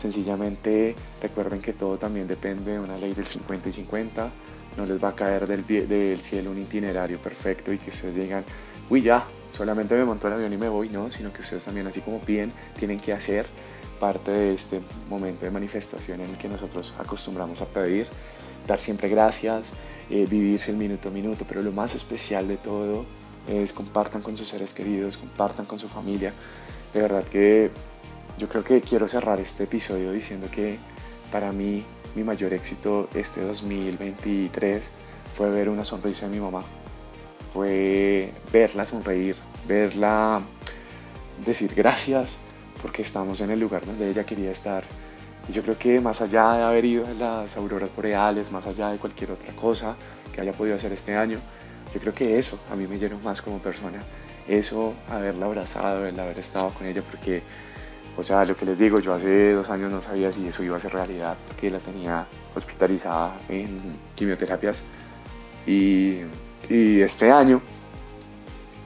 Sencillamente 0.00 0.94
recuerden 1.20 1.60
que 1.60 1.72
todo 1.72 1.96
también 1.96 2.28
depende 2.28 2.70
de 2.70 2.78
una 2.78 2.96
ley 2.96 3.14
del 3.14 3.26
50 3.26 3.68
y 3.68 3.72
50. 3.72 4.30
No 4.76 4.86
les 4.86 5.02
va 5.02 5.08
a 5.08 5.16
caer 5.16 5.48
del, 5.48 5.66
del 5.66 6.20
cielo 6.20 6.52
un 6.52 6.58
itinerario 6.58 7.18
perfecto 7.18 7.72
y 7.72 7.78
que 7.78 7.90
ustedes 7.90 8.14
digan, 8.14 8.44
uy 8.90 9.02
ya, 9.02 9.24
solamente 9.56 9.94
me 9.94 10.04
monto 10.04 10.26
el 10.26 10.34
avión 10.34 10.52
y 10.52 10.56
me 10.56 10.68
voy, 10.68 10.88
no, 10.88 11.10
sino 11.10 11.32
que 11.32 11.42
ustedes 11.42 11.64
también, 11.64 11.86
así 11.86 12.00
como 12.00 12.18
piden, 12.20 12.52
tienen 12.78 12.98
que 12.98 13.12
hacer 13.12 13.46
parte 14.00 14.30
de 14.30 14.54
este 14.54 14.80
momento 15.08 15.44
de 15.44 15.50
manifestación 15.50 16.20
en 16.20 16.30
el 16.30 16.36
que 16.36 16.48
nosotros 16.48 16.92
acostumbramos 16.98 17.62
a 17.62 17.66
pedir, 17.66 18.06
dar 18.66 18.80
siempre 18.80 19.08
gracias, 19.08 19.72
eh, 20.10 20.26
vivirse 20.28 20.72
el 20.72 20.76
minuto 20.76 21.08
a 21.08 21.12
minuto, 21.12 21.44
pero 21.48 21.62
lo 21.62 21.72
más 21.72 21.94
especial 21.94 22.48
de 22.48 22.56
todo 22.56 23.06
es 23.48 23.72
compartan 23.72 24.22
con 24.22 24.36
sus 24.36 24.48
seres 24.48 24.74
queridos, 24.74 25.16
compartan 25.16 25.66
con 25.66 25.78
su 25.78 25.88
familia. 25.88 26.32
De 26.92 27.00
verdad 27.00 27.24
que 27.24 27.70
yo 28.38 28.48
creo 28.48 28.64
que 28.64 28.80
quiero 28.80 29.06
cerrar 29.06 29.38
este 29.40 29.64
episodio 29.64 30.12
diciendo 30.12 30.48
que 30.50 30.78
para 31.30 31.52
mí 31.52 31.84
mi 32.14 32.24
mayor 32.24 32.52
éxito 32.52 33.08
este 33.14 33.42
2023 33.42 34.90
fue 35.34 35.50
ver 35.50 35.68
una 35.68 35.84
sonrisa 35.84 36.26
de 36.26 36.32
mi 36.32 36.40
mamá. 36.40 36.64
Fue 37.54 38.32
verla 38.52 38.84
sonreír, 38.84 39.36
verla 39.68 40.42
decir 41.46 41.72
gracias 41.72 42.38
porque 42.82 43.02
estamos 43.02 43.40
en 43.40 43.50
el 43.50 43.60
lugar 43.60 43.86
donde 43.86 44.10
ella 44.10 44.26
quería 44.26 44.50
estar. 44.50 44.82
Y 45.48 45.52
yo 45.52 45.62
creo 45.62 45.78
que 45.78 46.00
más 46.00 46.20
allá 46.20 46.54
de 46.54 46.62
haber 46.64 46.84
ido 46.84 47.06
a 47.06 47.14
las 47.14 47.56
auroras 47.56 47.90
boreales, 47.94 48.50
más 48.50 48.66
allá 48.66 48.90
de 48.90 48.98
cualquier 48.98 49.30
otra 49.30 49.54
cosa 49.54 49.94
que 50.32 50.40
haya 50.40 50.52
podido 50.52 50.74
hacer 50.74 50.92
este 50.92 51.14
año, 51.14 51.38
yo 51.94 52.00
creo 52.00 52.12
que 52.12 52.40
eso 52.40 52.58
a 52.72 52.74
mí 52.74 52.88
me 52.88 52.98
llenó 52.98 53.20
más 53.20 53.40
como 53.40 53.60
persona. 53.60 54.02
Eso, 54.48 54.92
haberla 55.08 55.46
abrazado, 55.46 56.04
el 56.06 56.18
haber 56.18 56.40
estado 56.40 56.70
con 56.70 56.88
ella, 56.88 57.02
porque, 57.08 57.42
o 58.16 58.22
sea, 58.24 58.44
lo 58.44 58.56
que 58.56 58.66
les 58.66 58.80
digo, 58.80 58.98
yo 58.98 59.14
hace 59.14 59.52
dos 59.52 59.70
años 59.70 59.92
no 59.92 60.02
sabía 60.02 60.32
si 60.32 60.48
eso 60.48 60.64
iba 60.64 60.76
a 60.76 60.80
ser 60.80 60.92
realidad, 60.92 61.36
porque 61.46 61.70
la 61.70 61.78
tenía 61.78 62.26
hospitalizada 62.54 63.36
en 63.48 63.80
quimioterapias. 64.16 64.82
Y, 65.68 66.22
y 66.68 67.00
este 67.00 67.30
año, 67.30 67.60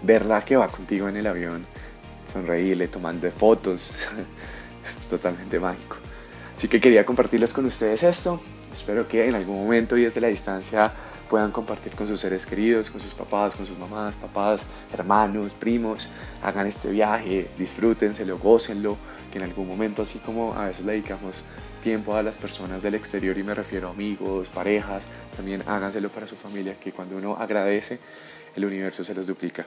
verla 0.03 0.45
que 0.45 0.57
va 0.57 0.69
contigo 0.69 1.09
en 1.09 1.17
el 1.17 1.27
avión, 1.27 1.67
sonreírle, 2.33 2.89
tomando 2.89 3.31
fotos, 3.31 3.91
es 4.85 4.95
totalmente 5.09 5.59
mágico. 5.59 5.97
Así 6.57 6.69
que 6.69 6.81
quería 6.81 7.07
compartirles 7.07 7.53
con 7.53 7.67
ustedes 7.67 8.03
esto. 8.03 8.41
Espero 8.73 9.07
que 9.07 9.29
en 9.29 9.35
algún 9.35 9.57
momento 9.57 9.97
y 9.97 10.03
desde 10.03 10.21
la 10.21 10.29
distancia 10.29 10.93
puedan 11.29 11.53
compartir 11.53 11.93
con 11.93 12.07
sus 12.07 12.21
seres 12.21 12.47
queridos, 12.47 12.91
con 12.91 13.01
sus 13.01 13.13
papás, 13.13 13.55
con 13.55 13.67
sus 13.67 13.79
mamás, 13.79 14.17
papás, 14.17 14.63
hermanos, 14.93 15.55
primos, 15.55 16.09
hagan 16.43 16.67
este 16.67 16.91
viaje, 16.91 17.51
disfrútenselo, 17.59 18.39
gócenlo, 18.39 18.97
que 19.31 19.39
en 19.39 19.45
algún 19.45 19.69
momento, 19.69 20.03
así 20.03 20.19
como 20.19 20.55
a 20.55 20.67
veces 20.67 20.85
le 20.85 20.93
dedicamos 20.93 21.45
tiempo 21.79 22.15
a 22.15 22.23
las 22.23 22.37
personas 22.37 22.83
del 22.83 22.95
exterior 22.95 23.37
y 23.39 23.43
me 23.43 23.55
refiero 23.55 23.89
a 23.89 23.91
amigos, 23.91 24.49
parejas, 24.49 25.07
también 25.37 25.63
háganselo 25.67 26.09
para 26.09 26.27
su 26.27 26.37
familia, 26.37 26.75
que 26.79 26.93
cuando 26.93 27.17
uno 27.17 27.37
agradece, 27.37 27.99
el 28.55 28.65
universo 28.65 29.05
se 29.05 29.15
los 29.15 29.27
duplica. 29.27 29.67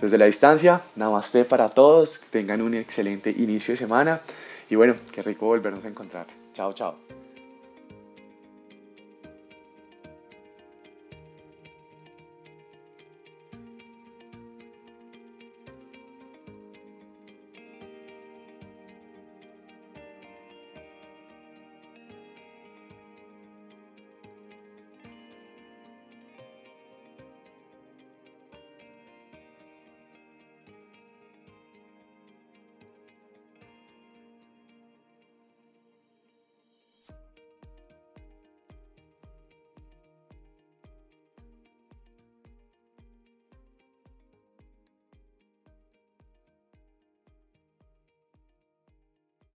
Desde 0.00 0.18
la 0.18 0.26
distancia, 0.26 0.80
namaste 0.96 1.44
para 1.44 1.68
todos, 1.68 2.22
tengan 2.30 2.60
un 2.60 2.74
excelente 2.74 3.30
inicio 3.30 3.72
de 3.72 3.76
semana 3.76 4.20
y 4.68 4.74
bueno, 4.74 4.94
qué 5.12 5.22
rico 5.22 5.46
volvernos 5.46 5.84
a 5.84 5.88
encontrar. 5.88 6.26
Chao, 6.52 6.72
chao. 6.72 7.21